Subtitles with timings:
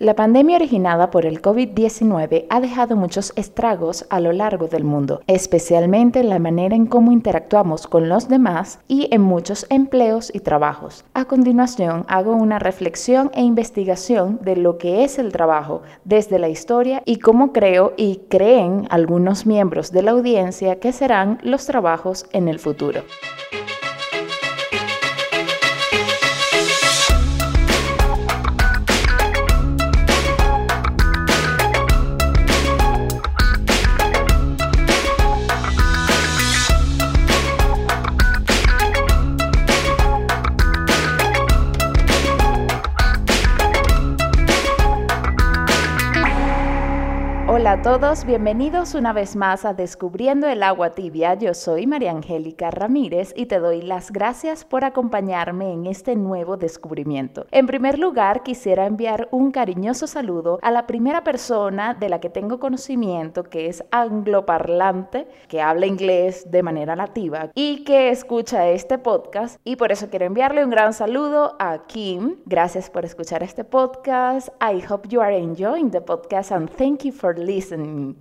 [0.00, 5.22] La pandemia originada por el COVID-19 ha dejado muchos estragos a lo largo del mundo,
[5.26, 10.38] especialmente en la manera en cómo interactuamos con los demás y en muchos empleos y
[10.38, 11.04] trabajos.
[11.14, 16.48] A continuación, hago una reflexión e investigación de lo que es el trabajo desde la
[16.48, 22.26] historia y cómo creo y creen algunos miembros de la audiencia que serán los trabajos
[22.30, 23.02] en el futuro.
[47.58, 51.34] Hola a todos, bienvenidos una vez más a Descubriendo el agua tibia.
[51.34, 56.56] Yo soy María Angélica Ramírez y te doy las gracias por acompañarme en este nuevo
[56.56, 57.46] descubrimiento.
[57.50, 62.30] En primer lugar, quisiera enviar un cariñoso saludo a la primera persona de la que
[62.30, 68.98] tengo conocimiento que es angloparlante, que habla inglés de manera nativa y que escucha este
[68.98, 72.36] podcast y por eso quiero enviarle un gran saludo a Kim.
[72.46, 74.48] Gracias por escuchar este podcast.
[74.62, 77.48] I hope you are enjoying the podcast and thank you for listening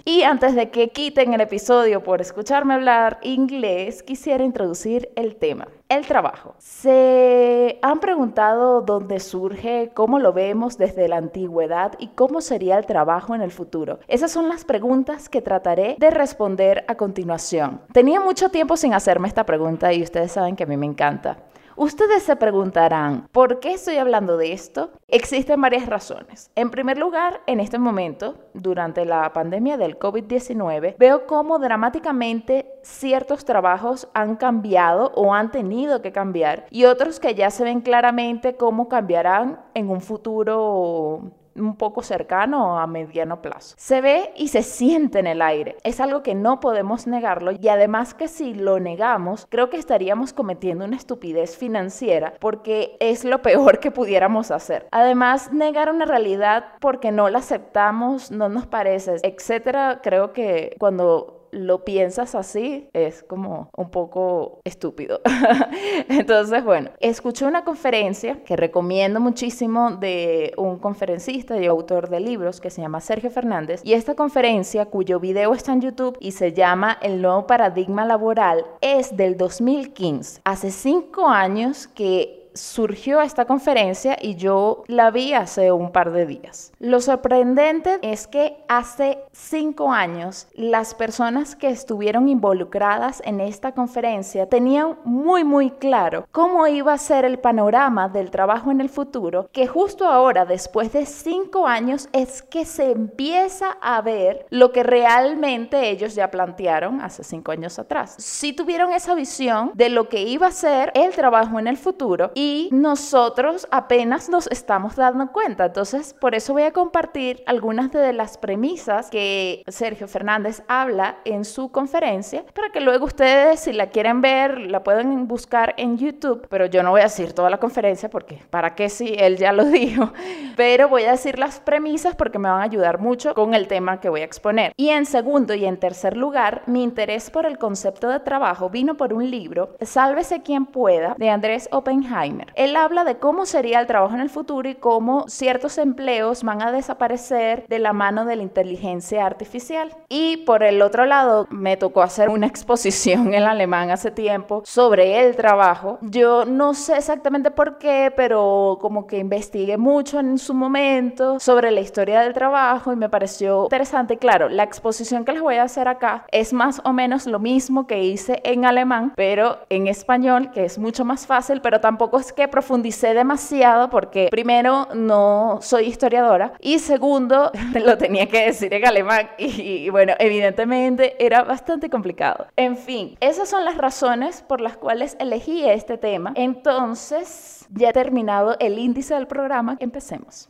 [0.05, 5.67] y antes de que quiten el episodio por escucharme hablar inglés, quisiera introducir el tema.
[5.89, 6.55] El trabajo.
[6.57, 12.85] Se han preguntado dónde surge, cómo lo vemos desde la antigüedad y cómo sería el
[12.85, 13.99] trabajo en el futuro.
[14.07, 17.81] Esas son las preguntas que trataré de responder a continuación.
[17.93, 21.37] Tenía mucho tiempo sin hacerme esta pregunta y ustedes saben que a mí me encanta.
[21.79, 24.89] Ustedes se preguntarán, ¿por qué estoy hablando de esto?
[25.07, 26.49] Existen varias razones.
[26.55, 33.45] En primer lugar, en este momento, durante la pandemia del COVID-19, veo cómo dramáticamente ciertos
[33.45, 38.55] trabajos han cambiado o han tenido que cambiar y otros que ya se ven claramente
[38.55, 43.75] cómo cambiarán en un futuro un poco cercano a mediano plazo.
[43.77, 45.77] Se ve y se siente en el aire.
[45.83, 50.33] Es algo que no podemos negarlo y además que si lo negamos, creo que estaríamos
[50.33, 54.87] cometiendo una estupidez financiera porque es lo peor que pudiéramos hacer.
[54.91, 61.36] Además, negar una realidad porque no la aceptamos, no nos parece, etcétera, creo que cuando
[61.51, 65.21] lo piensas así, es como un poco estúpido.
[66.09, 72.61] Entonces, bueno, escuché una conferencia que recomiendo muchísimo de un conferencista y autor de libros
[72.61, 73.81] que se llama Sergio Fernández.
[73.83, 78.65] Y esta conferencia, cuyo video está en YouTube y se llama El nuevo paradigma laboral,
[78.81, 80.41] es del 2015.
[80.43, 86.25] Hace cinco años que surgió esta conferencia y yo la vi hace un par de
[86.25, 86.71] días.
[86.79, 94.49] Lo sorprendente es que hace cinco años las personas que estuvieron involucradas en esta conferencia
[94.49, 99.49] tenían muy muy claro cómo iba a ser el panorama del trabajo en el futuro,
[99.51, 104.83] que justo ahora, después de cinco años, es que se empieza a ver lo que
[104.83, 108.15] realmente ellos ya plantearon hace cinco años atrás.
[108.17, 112.31] Si tuvieron esa visión de lo que iba a ser el trabajo en el futuro
[112.33, 115.65] y y nosotros apenas nos estamos dando cuenta.
[115.65, 121.43] Entonces, por eso voy a compartir algunas de las premisas que Sergio Fernández habla en
[121.43, 126.47] su conferencia para que luego ustedes, si la quieren ver, la pueden buscar en YouTube.
[126.49, 129.51] Pero yo no voy a decir toda la conferencia porque, ¿para qué si él ya
[129.51, 130.13] lo dijo?
[130.55, 133.99] Pero voy a decir las premisas porque me van a ayudar mucho con el tema
[133.99, 134.71] que voy a exponer.
[134.77, 138.95] Y en segundo y en tercer lugar, mi interés por el concepto de trabajo vino
[138.95, 143.87] por un libro, Sálvese quien pueda, de Andrés Oppenheimer él habla de cómo sería el
[143.87, 148.35] trabajo en el futuro y cómo ciertos empleos van a desaparecer de la mano de
[148.35, 149.95] la inteligencia artificial.
[150.09, 155.25] Y por el otro lado, me tocó hacer una exposición en alemán hace tiempo sobre
[155.25, 155.99] el trabajo.
[156.01, 161.71] Yo no sé exactamente por qué, pero como que investigué mucho en su momento sobre
[161.71, 164.17] la historia del trabajo y me pareció interesante.
[164.17, 167.87] Claro, la exposición que les voy a hacer acá es más o menos lo mismo
[167.87, 172.33] que hice en alemán, pero en español, que es mucho más fácil, pero tampoco es
[172.33, 178.85] que profundicé demasiado porque primero no soy historiadora y segundo lo tenía que decir en
[178.85, 182.47] alemán y, bueno, evidentemente era bastante complicado.
[182.55, 186.33] En fin, esas son las razones por las cuales elegí este tema.
[186.35, 190.49] Entonces, ya terminado el índice del programa, empecemos.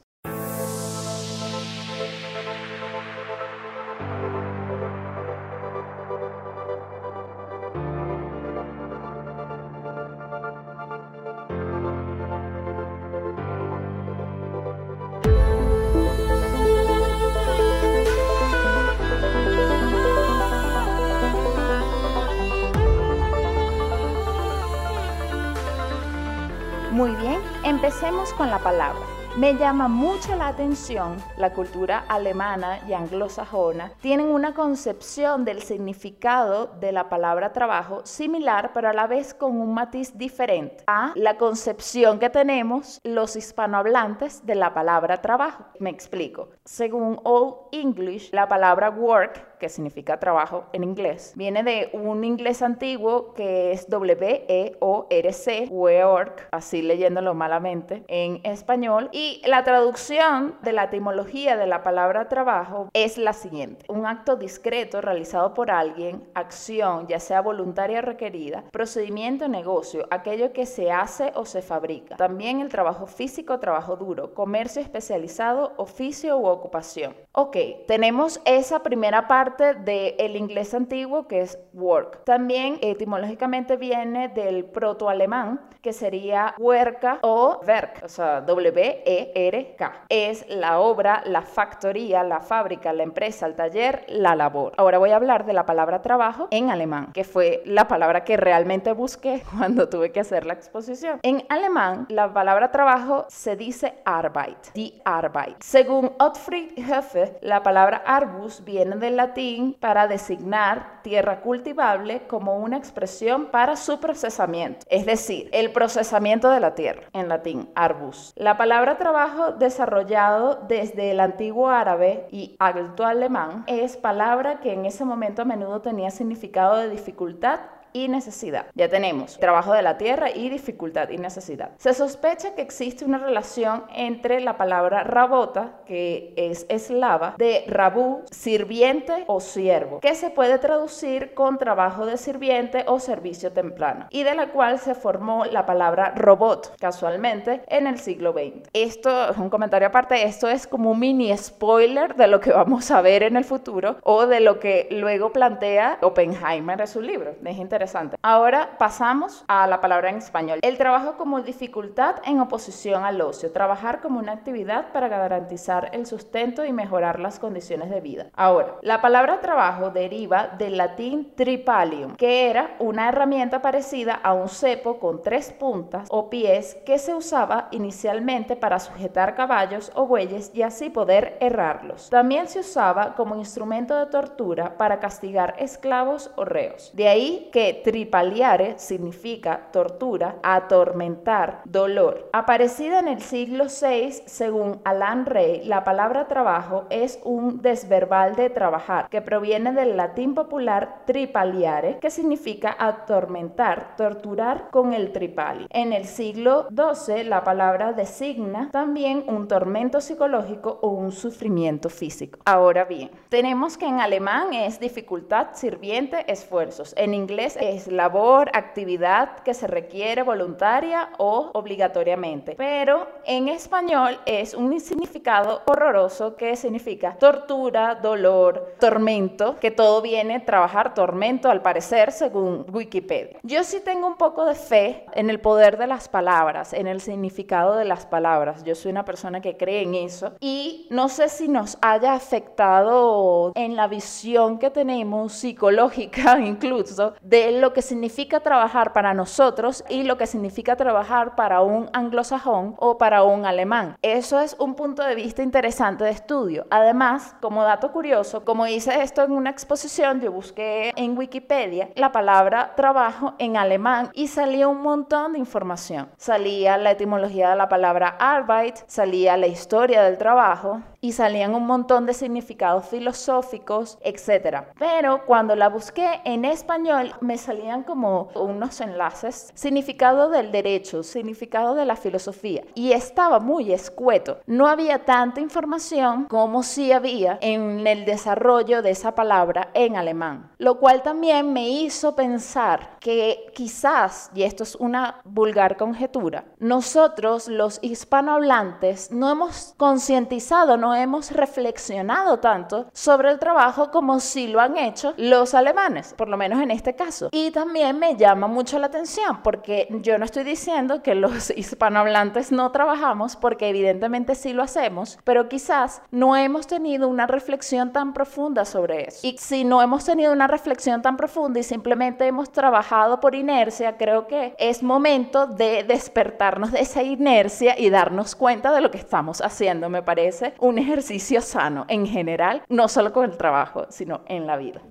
[27.98, 29.02] Empecemos con la palabra.
[29.38, 33.92] Me llama mucho la atención la cultura alemana y anglosajona.
[34.02, 39.60] Tienen una concepción del significado de la palabra trabajo similar, pero a la vez con
[39.60, 45.66] un matiz diferente a la concepción que tenemos los hispanohablantes de la palabra trabajo.
[45.80, 46.50] Me explico.
[46.66, 52.62] Según Old English, la palabra work que significa trabajo en inglés, viene de un inglés
[52.62, 60.86] antiguo que es W-E-O-R-C, work, así leyéndolo malamente en español, y la traducción de la
[60.86, 67.08] etimología de la palabra trabajo es la siguiente, un acto discreto realizado por alguien, acción,
[67.08, 72.16] ya sea voluntaria o requerida, procedimiento, negocio, aquello que se hace o se fabrica.
[72.18, 77.16] También el trabajo físico, trabajo duro, comercio especializado, oficio u ocupación.
[77.32, 77.58] Ok,
[77.88, 82.24] tenemos esa primera parte del inglés antiguo que es work.
[82.26, 90.06] También etimológicamente viene del proto-alemán que sería huerca o werk, o sea, W-E-R-K.
[90.10, 94.74] Es la obra, la factoría, la fábrica, la empresa, el taller, la labor.
[94.78, 98.36] Ahora voy a hablar de la palabra trabajo en alemán, que fue la palabra que
[98.38, 101.20] realmente busqué cuando tuve que hacer la exposición.
[101.24, 105.62] En alemán, la palabra trabajo se dice Arbeit, die Arbeit.
[105.62, 109.37] Según Otfried Höfe, la palabra arbus viene del latín
[109.80, 116.60] para designar tierra cultivable como una expresión para su procesamiento, es decir, el procesamiento de
[116.60, 118.34] la tierra, en latín, arbus.
[118.36, 124.88] La palabra trabajo desarrollado desde el antiguo árabe y alto alemán es palabra que en
[124.88, 127.60] ese momento a menudo tenía significado de dificultad
[127.94, 128.68] y necesidad.
[128.76, 131.72] Ya tenemos trabajo de la tierra y dificultad y necesidad.
[131.78, 138.24] Se sospecha que existe una relación entre la palabra rabota, que es eslava, de rabú,
[138.32, 144.24] sirviente o siervo, que se puede traducir con trabajo de sirviente o servicio temprano, y
[144.24, 148.70] de la cual se formó la palabra robot, casualmente, en el siglo XX.
[148.74, 152.92] Esto es un comentario aparte, esto es como un mini spoiler de lo que vamos
[152.92, 157.36] a ver en el futuro o de lo que luego plantea Oppenheimer en su libro.
[157.44, 157.77] Es interesante
[158.24, 160.60] Ahora pasamos a la palabra en español.
[160.62, 163.52] El trabajo como dificultad en oposición al ocio.
[163.52, 168.28] Trabajar como una actividad para garantizar el sustento y mejorar las condiciones de vida.
[168.36, 174.50] Ahora, la palabra trabajo deriva del latín tripalium, que era una herramienta parecida a un
[174.50, 180.52] cepo con tres puntas o pies que se usaba inicialmente para sujetar caballos o bueyes
[180.54, 182.10] y así poder errarlos.
[182.10, 186.92] También se usaba como instrumento de tortura para castigar esclavos o reos.
[186.94, 192.30] De ahí que tripaliare significa tortura, atormentar, dolor.
[192.34, 198.50] Aparecida en el siglo VI, según Alan Rey, la palabra trabajo es un desverbal de
[198.50, 205.68] trabajar, que proviene del latín popular tripaliare, que significa atormentar, torturar con el tripali.
[205.70, 212.40] En el siglo XII, la palabra designa también un tormento psicológico o un sufrimiento físico.
[212.46, 216.94] Ahora bien, tenemos que en alemán es dificultad, sirviente, esfuerzos.
[216.98, 222.56] En inglés es labor, actividad que se requiere voluntaria o obligatoriamente.
[222.56, 230.40] Pero en español es un significado horroroso que significa tortura, dolor, tormento, que todo viene
[230.40, 233.40] trabajar tormento al parecer según Wikipedia.
[233.44, 237.02] Yo sí tengo un poco de fe en el poder de las palabras, en el
[237.02, 238.64] significado de las palabras.
[238.64, 243.52] Yo soy una persona que cree en eso y no sé si nos haya afectado
[243.56, 250.04] en la visión que tenemos psicológica incluso de lo que significa trabajar para nosotros y
[250.04, 253.98] lo que significa trabajar para un anglosajón o para un alemán.
[254.02, 256.66] Eso es un punto de vista interesante de estudio.
[256.70, 262.12] Además, como dato curioso, como hice esto en una exposición, yo busqué en Wikipedia la
[262.12, 266.10] palabra trabajo en alemán y salía un montón de información.
[266.18, 271.66] Salía la etimología de la palabra Arbeit, salía la historia del trabajo y salían un
[271.66, 274.66] montón de significados filosóficos, etc.
[274.78, 281.76] Pero cuando la busqué en español me salían como unos enlaces, significado del derecho, significado
[281.76, 284.40] de la filosofía y estaba muy escueto.
[284.46, 290.52] No había tanta información como si había en el desarrollo de esa palabra en alemán,
[290.58, 297.48] lo cual también me hizo pensar que quizás, y esto es una vulgar conjetura, nosotros
[297.48, 304.48] los hispanohablantes no hemos concientizado, no no hemos reflexionado tanto sobre el trabajo como si
[304.48, 307.28] lo han hecho los alemanes, por lo menos en este caso.
[307.34, 312.54] Y también me llama mucho la atención porque yo no estoy diciendo que los hispanohablantes
[312.54, 318.14] no trabajamos, porque evidentemente sí lo hacemos, pero quizás no hemos tenido una reflexión tan
[318.14, 319.28] profunda sobre eso.
[319.28, 323.98] Y si no hemos tenido una reflexión tan profunda y simplemente hemos trabajado por inercia,
[323.98, 329.00] creo que es momento de despertarnos de esa inercia y darnos cuenta de lo que
[329.00, 329.90] estamos haciendo.
[329.90, 334.58] Me parece un ejercicio sano en general, no solo con el trabajo, sino en la
[334.58, 334.82] vida.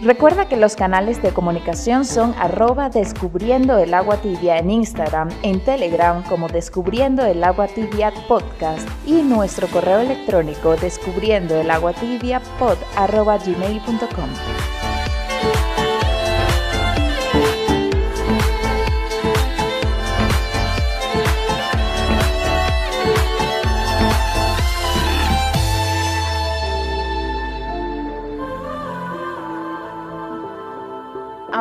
[0.00, 5.58] Recuerda que los canales de comunicación son arroba descubriendo el agua tibia en Instagram, en
[5.58, 12.40] Telegram como descubriendo el agua tibia podcast y nuestro correo electrónico descubriendo el agua tibia
[12.60, 14.77] pod arroba gmail.com.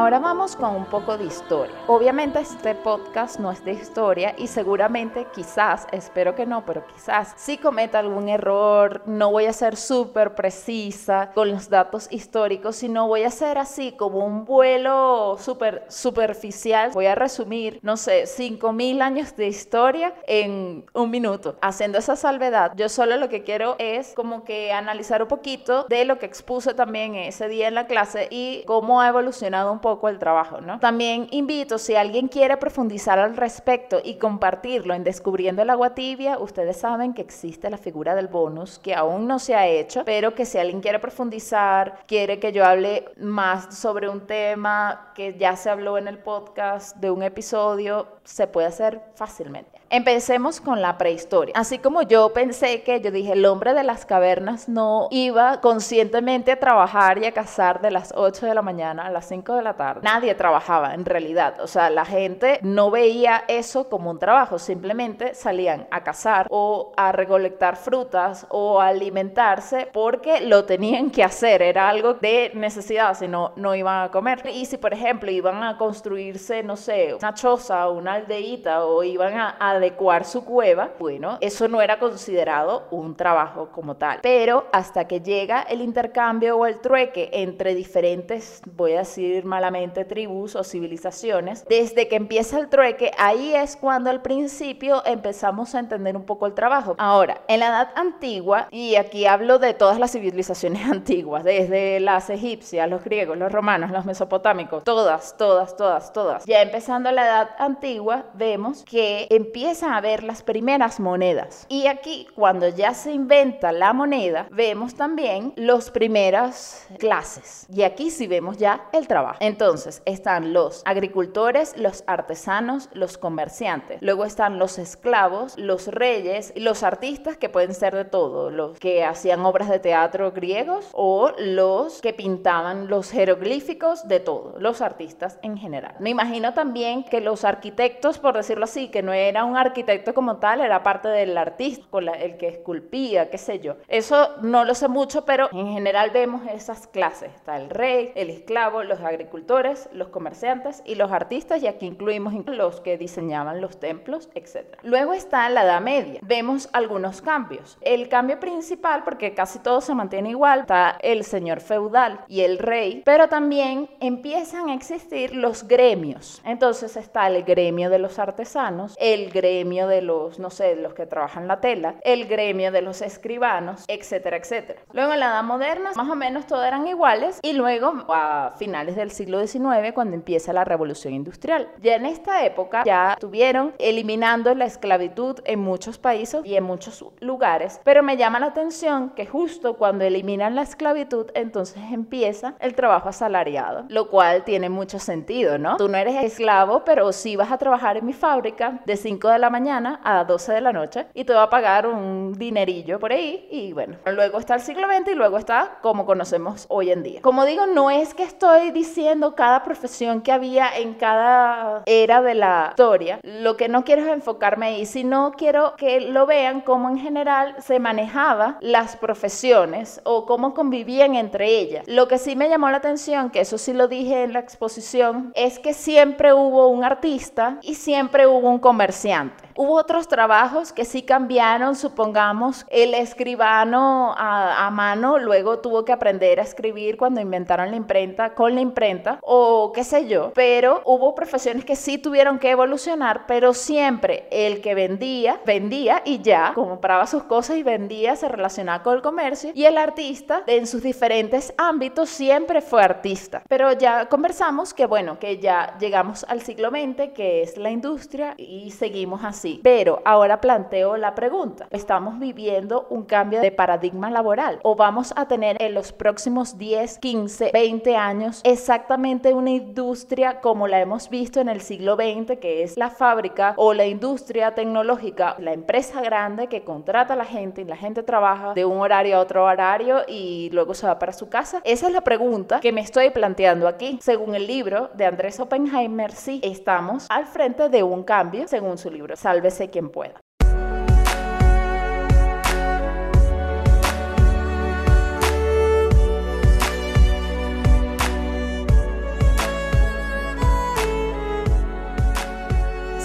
[0.07, 1.75] Ahora vamos con un poco de historia.
[1.85, 7.33] Obviamente este podcast no es de historia y seguramente quizás, espero que no, pero quizás
[7.35, 13.05] si cometa algún error, no voy a ser súper precisa con los datos históricos, sino
[13.09, 16.91] voy a ser así como un vuelo súper superficial.
[16.93, 21.57] Voy a resumir, no sé, 5.000 años de historia en un minuto.
[21.61, 26.05] Haciendo esa salvedad, yo solo lo que quiero es como que analizar un poquito de
[26.05, 29.97] lo que expuse también ese día en la clase y cómo ha evolucionado un poco
[30.10, 30.80] el trabajo, ¿no?
[30.80, 36.38] También invito, si alguien quiere profundizar al respecto y compartirlo en Descubriendo el agua tibia,
[36.38, 40.36] ustedes saben que existe la figura del bonus, que aún no se ha hecho, pero
[40.36, 45.56] que si alguien quiere profundizar, quiere que yo hable más sobre un tema que ya
[45.56, 49.76] se habló en el podcast de un episodio, se puede hacer fácilmente.
[49.89, 51.53] Empecemos con la prehistoria.
[51.56, 56.51] Así como yo pensé que yo dije, el hombre de las cavernas no iba conscientemente
[56.51, 59.62] a trabajar y a cazar de las 8 de la mañana a las 5 de
[59.62, 60.01] la tarde.
[60.03, 61.62] Nadie trabajaba en realidad.
[61.62, 64.60] O sea, la gente no veía eso como un trabajo.
[64.60, 71.24] Simplemente salían a cazar o a recolectar frutas o a alimentarse porque lo tenían que
[71.24, 71.62] hacer.
[71.62, 74.44] Era algo de necesidad, si no, no iban a comer.
[74.53, 79.01] Y si, por ejemplo, iban a construirse, no sé, una choza o una aldeíta o
[79.01, 84.19] iban a, a adecuar su cueva, bueno, eso no era considerado un trabajo como tal.
[84.22, 90.05] Pero hasta que llega el intercambio o el trueque entre diferentes, voy a decir malamente,
[90.05, 95.79] tribus o civilizaciones, desde que empieza el trueque, ahí es cuando al principio empezamos a
[95.79, 96.96] entender un poco el trabajo.
[96.98, 102.29] Ahora, en la edad antigua, y aquí hablo de todas las civilizaciones antiguas, desde las
[102.29, 106.46] egipcias, los griegos, los romanos, los mesopotámicos, todas, todas, todas, todas.
[106.46, 111.65] Ya empezando la edad antigua, vemos que empieza empiezan a ver las primeras monedas.
[111.67, 117.67] Y aquí, cuando ya se inventa la moneda, vemos también las primeras clases.
[117.69, 119.36] Y aquí sí vemos ya el trabajo.
[119.41, 124.01] Entonces, están los agricultores, los artesanos, los comerciantes.
[124.01, 129.03] Luego están los esclavos, los reyes, los artistas que pueden ser de todo, los que
[129.03, 135.39] hacían obras de teatro griegos o los que pintaban los jeroglíficos de todo, los artistas
[135.41, 135.95] en general.
[136.00, 140.61] Me imagino también que los arquitectos, por decirlo así, que no era arquitecto como tal,
[140.61, 141.85] era parte del artista,
[142.19, 143.75] el que esculpía, qué sé yo.
[143.87, 147.33] Eso no lo sé mucho, pero en general vemos esas clases.
[147.33, 152.33] Está el rey, el esclavo, los agricultores, los comerciantes y los artistas, y aquí incluimos
[152.47, 154.77] los que diseñaban los templos, etc.
[154.83, 156.19] Luego está la Edad Media.
[156.23, 157.77] Vemos algunos cambios.
[157.81, 162.59] El cambio principal, porque casi todo se mantiene igual, está el señor feudal y el
[162.59, 166.41] rey, pero también empiezan a existir los gremios.
[166.45, 171.06] Entonces está el gremio de los artesanos, el gremio de los, no sé, los que
[171.06, 174.82] trabajan la tela, el gremio de los escribanos, etcétera, etcétera.
[174.92, 178.96] Luego en la Edad Moderna, más o menos todos eran iguales y luego a finales
[178.96, 181.70] del siglo XIX, cuando empieza la Revolución Industrial.
[181.82, 187.04] Ya en esta época ya estuvieron eliminando la esclavitud en muchos países y en muchos
[187.20, 192.75] lugares, pero me llama la atención que justo cuando eliminan la esclavitud, entonces empieza el
[192.75, 195.77] trabajo asalariado, lo cual tiene mucho sentido, ¿no?
[195.77, 199.37] Tú no eres esclavo, pero sí vas a trabajar en mi fábrica de 5 de
[199.38, 203.00] de la mañana a 12 de la noche y te va a pagar un dinerillo
[203.00, 206.91] por ahí y bueno, luego está el siglo XX y luego está como conocemos hoy
[206.91, 207.22] en día.
[207.22, 212.34] Como digo, no es que estoy diciendo cada profesión que había en cada era de
[212.34, 216.89] la historia, lo que no quiero es enfocarme ahí, sino quiero que lo vean como
[216.89, 221.84] en general se manejaba las profesiones o cómo convivían entre ellas.
[221.88, 225.32] Lo que sí me llamó la atención, que eso sí lo dije en la exposición,
[225.36, 229.26] es que siempre hubo un artista y siempre hubo un comerciante.
[229.55, 236.39] Hubo otros trabajos que sí cambiaron, supongamos, el escribano a, mano luego tuvo que aprender
[236.39, 241.15] a escribir cuando inventaron la imprenta con la imprenta o qué sé yo, pero hubo
[241.15, 247.07] profesiones que sí tuvieron que evolucionar, pero siempre el que vendía, vendía y ya, compraba
[247.07, 251.53] sus cosas y vendía, se relacionaba con el comercio y el artista en sus diferentes
[251.57, 253.41] ámbitos siempre fue artista.
[253.48, 258.36] Pero ya conversamos que bueno, que ya llegamos al siglo XX, que es la industria
[258.38, 264.59] y seguimos así pero ahora planteo la pregunta, ¿estamos viviendo un cambio de paradigma laboral
[264.63, 270.67] o vamos a tener en los próximos 10, 15, 20 años exactamente una industria como
[270.67, 275.36] la hemos visto en el siglo XX, que es la fábrica o la industria tecnológica,
[275.39, 279.17] la empresa grande que contrata a la gente y la gente trabaja de un horario
[279.17, 281.62] a otro horario y luego se va para su casa?
[281.63, 283.97] Esa es la pregunta que me estoy planteando aquí.
[284.01, 288.89] Según el libro de Andrés Oppenheimer, sí, estamos al frente de un cambio, según su
[288.89, 290.19] libro sálvese quien pueda.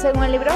[0.02, 0.50] Según el libro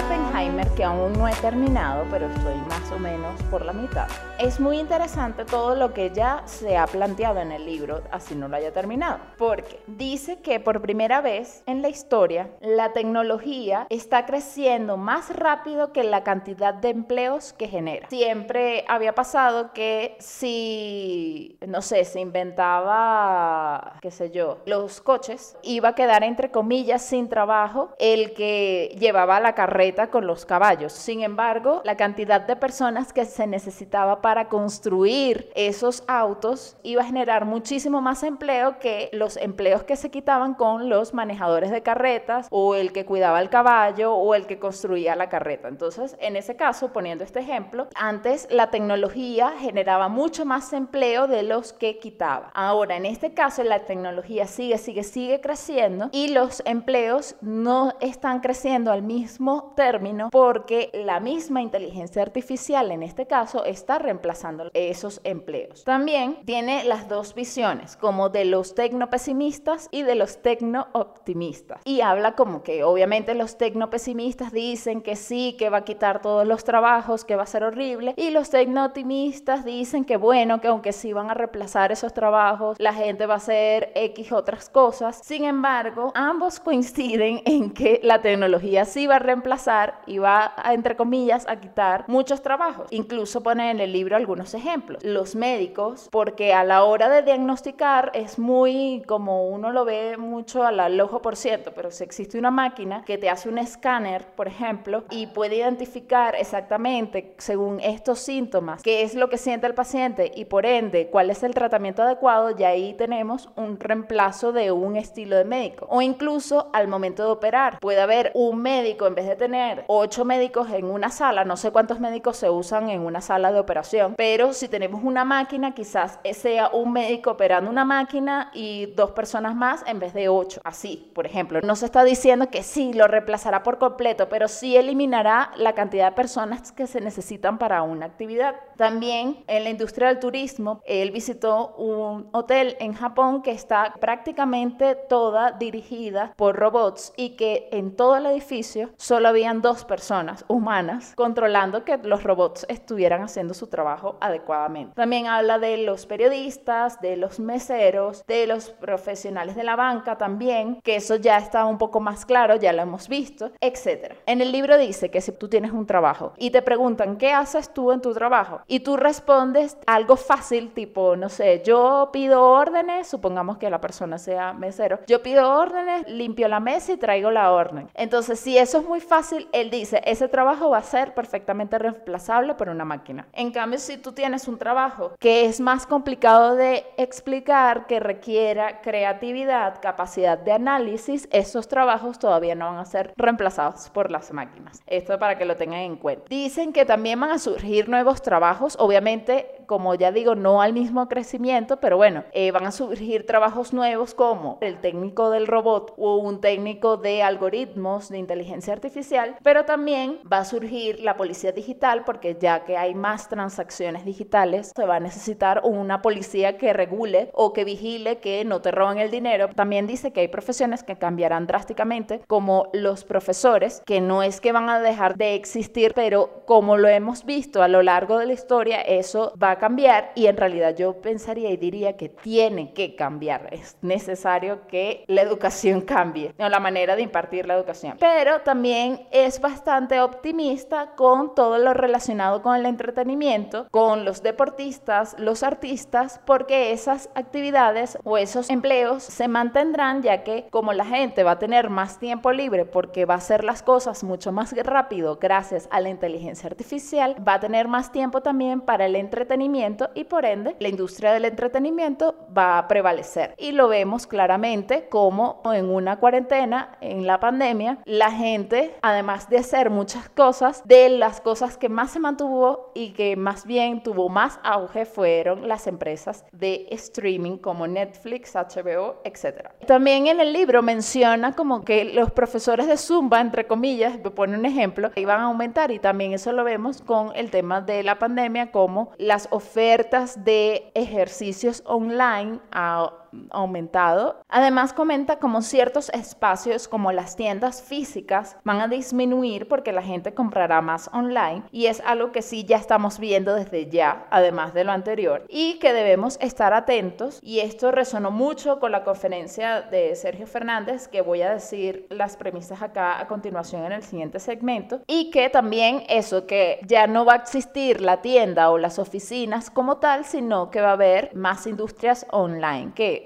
[0.76, 4.08] Que aún no he terminado, pero estoy más o menos por la mitad,
[4.38, 8.48] es muy interesante todo lo que ya se ha planteado en el libro, así no
[8.48, 14.26] lo haya terminado, porque dice que por primera vez en la historia la tecnología está
[14.26, 18.08] creciendo más rápido que la cantidad de empleos que genera.
[18.08, 25.90] Siempre había pasado que si, no sé, se inventaba, qué sé yo, los coches, iba
[25.90, 30.92] a quedar entre comillas sin trabajo el que llevaba la carreta con los caballos.
[30.92, 37.06] Sin embargo, la cantidad de personas que se necesitaba para construir esos autos iba a
[37.06, 42.48] generar muchísimo más empleo que los empleos que se quitaban con los manejadores de carretas
[42.50, 45.68] o el que cuidaba el caballo o el que construía la carreta.
[45.68, 51.42] Entonces, en ese caso, poniendo este ejemplo, antes la tecnología generaba mucho más empleo de
[51.42, 52.50] los que quitaba.
[52.54, 58.40] Ahora, en este caso, la tecnología sigue, sigue, sigue creciendo y los empleos no están
[58.40, 65.23] creciendo al mismo término porque la misma inteligencia artificial en este caso está reemplazando esos
[65.25, 65.83] empleos.
[65.85, 71.81] También tiene las dos visiones, como de los tecnopesimistas y de los tecno-optimistas.
[71.87, 76.46] Y habla como que obviamente los tecnopesimistas dicen que sí, que va a quitar todos
[76.46, 80.92] los trabajos, que va a ser horrible, y los tecno-optimistas dicen que bueno, que aunque
[80.92, 85.18] sí van a reemplazar esos trabajos, la gente va a hacer X otras cosas.
[85.25, 90.72] Sin embargo, ambos coinciden en que la tecnología sí va a reemplazar y va, a,
[90.72, 92.88] entre comillas, a quitar muchos trabajos.
[92.90, 95.02] Incluso pone en el libro algunos ejemplos.
[95.04, 100.64] Los médicos, porque a la hora de diagnosticar es muy, como uno lo ve mucho
[100.64, 104.48] al ojo por ciento, pero si existe una máquina que te hace un escáner, por
[104.48, 110.32] ejemplo, y puede identificar exactamente, según estos síntomas, qué es lo que siente el paciente
[110.34, 114.96] y por ende cuál es el tratamiento adecuado, ya ahí tenemos un reemplazo de un
[114.96, 115.86] estilo de médico.
[115.90, 119.84] O incluso al momento de operar, puede haber un médico en vez de tener
[120.16, 123.61] ocho médicos en una sala, no sé cuántos médicos se usan en una sala de
[123.61, 129.11] operación, pero si tenemos una máquina, quizás sea un médico operando una máquina y dos
[129.11, 130.62] personas más en vez de ocho.
[130.64, 134.74] Así, por ejemplo, no se está diciendo que sí, lo reemplazará por completo, pero sí
[134.74, 138.55] eliminará la cantidad de personas que se necesitan para una actividad.
[138.79, 144.94] También en la industria del turismo, él visitó un hotel en Japón que está prácticamente
[144.94, 150.06] toda dirigida por robots y que en todo el edificio solo habían dos personas
[150.49, 154.95] humanas controlando que los robots estuvieran haciendo su trabajo adecuadamente.
[154.95, 160.81] También habla de los periodistas, de los meseros, de los profesionales de la banca también,
[160.83, 164.14] que eso ya está un poco más claro, ya lo hemos visto, etc.
[164.27, 167.73] En el libro dice que si tú tienes un trabajo y te preguntan, ¿qué haces
[167.73, 168.61] tú en tu trabajo?
[168.66, 174.19] Y tú respondes algo fácil, tipo, no sé, yo pido órdenes, supongamos que la persona
[174.19, 177.88] sea mesero, yo pido órdenes, limpio la mesa y traigo la orden.
[177.95, 181.78] Entonces, si eso es es muy fácil, él dice, ese trabajo va a ser perfectamente
[181.78, 183.26] reemplazable por una máquina.
[183.32, 188.80] En cambio, si tú tienes un trabajo que es más complicado de explicar, que requiera
[188.80, 194.82] creatividad, capacidad de análisis, esos trabajos todavía no van a ser reemplazados por las máquinas.
[194.87, 196.26] Esto para que lo tengan en cuenta.
[196.28, 201.09] Dicen que también van a surgir nuevos trabajos, obviamente, como ya digo, no al mismo
[201.09, 206.16] crecimiento, pero bueno, eh, van a surgir trabajos nuevos como el técnico del robot o
[206.16, 212.03] un técnico de algoritmos de inteligencia artificial, pero también va a surgir la policía digital
[212.05, 217.31] porque ya que hay más transacciones digitales, se va a necesitar una policía que regule
[217.33, 219.49] o que vigile que no te roben el dinero.
[219.55, 224.53] También dice que hay profesiones que cambiarán drásticamente, como los profesores, que no es que
[224.53, 228.33] van a dejar de existir, pero como lo hemos visto a lo largo de la
[228.33, 232.96] historia, eso va a cambiar y en realidad yo pensaría y diría que tiene que
[232.96, 233.49] cambiar.
[233.53, 237.96] Es necesario que la educación cambie, no la manera de impartir la educación.
[238.01, 245.14] Pero también es bastante optimista con todo lo relacionado con el entretenimiento, con los deportistas,
[245.18, 251.24] los artistas, porque esas actividades o esos empleos se mantendrán ya que como la gente
[251.24, 255.18] va a tener más tiempo libre porque va a hacer las cosas mucho más rápido
[255.20, 260.04] gracias a la inteligencia artificial, va a tener más tiempo también para el entretenimiento y
[260.04, 263.34] por ende la industria del entretenimiento va a prevalecer.
[263.36, 269.38] Y lo vemos claramente como en una cuarentena, en la pandemia, la gente, además de
[269.38, 274.09] hacer muchas cosas, de las cosas que más se mantuvo y que más bien tuvo
[274.09, 279.51] más auge fueron las empresas de streaming como Netflix, HBO, etc.
[279.66, 284.47] También en el libro menciona como que los profesores de Zumba, entre comillas, pone un
[284.47, 288.51] ejemplo, iban a aumentar y también eso lo vemos con el tema de la pandemia,
[288.51, 294.20] como las ofertas de ejercicios online a aumentado.
[294.29, 300.14] Además comenta como ciertos espacios como las tiendas físicas van a disminuir porque la gente
[300.14, 304.64] comprará más online y es algo que sí ya estamos viendo desde ya, además de
[304.64, 309.94] lo anterior, y que debemos estar atentos y esto resonó mucho con la conferencia de
[309.96, 314.81] Sergio Fernández que voy a decir las premisas acá a continuación en el siguiente segmento
[314.87, 319.50] y que también eso que ya no va a existir la tienda o las oficinas
[319.50, 323.06] como tal, sino que va a haber más industrias online que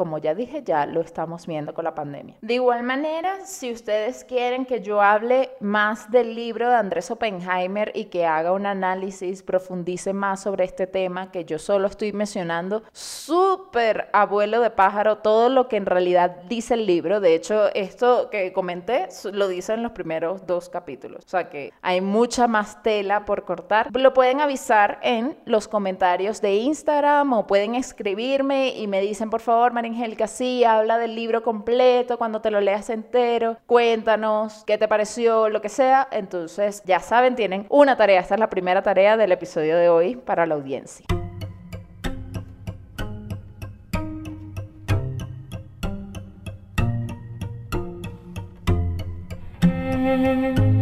[0.00, 2.34] como ya dije, ya lo estamos viendo con la pandemia.
[2.40, 7.92] De igual manera, si ustedes quieren que yo hable más del libro de Andrés Oppenheimer
[7.94, 12.82] y que haga un análisis, profundice más sobre este tema, que yo solo estoy mencionando,
[12.92, 17.20] súper abuelo de pájaro, todo lo que en realidad dice el libro.
[17.20, 21.26] De hecho, esto que comenté lo dice en los primeros dos capítulos.
[21.26, 23.94] O sea que hay mucha más tela por cortar.
[23.94, 29.42] Lo pueden avisar en los comentarios de Instagram o pueden escribirme y me dicen, por
[29.42, 34.78] favor, María Angélica, sí, habla del libro completo, cuando te lo leas entero, cuéntanos qué
[34.78, 36.08] te pareció, lo que sea.
[36.10, 38.20] Entonces, ya saben, tienen una tarea.
[38.20, 41.06] Esta es la primera tarea del episodio de hoy para la audiencia.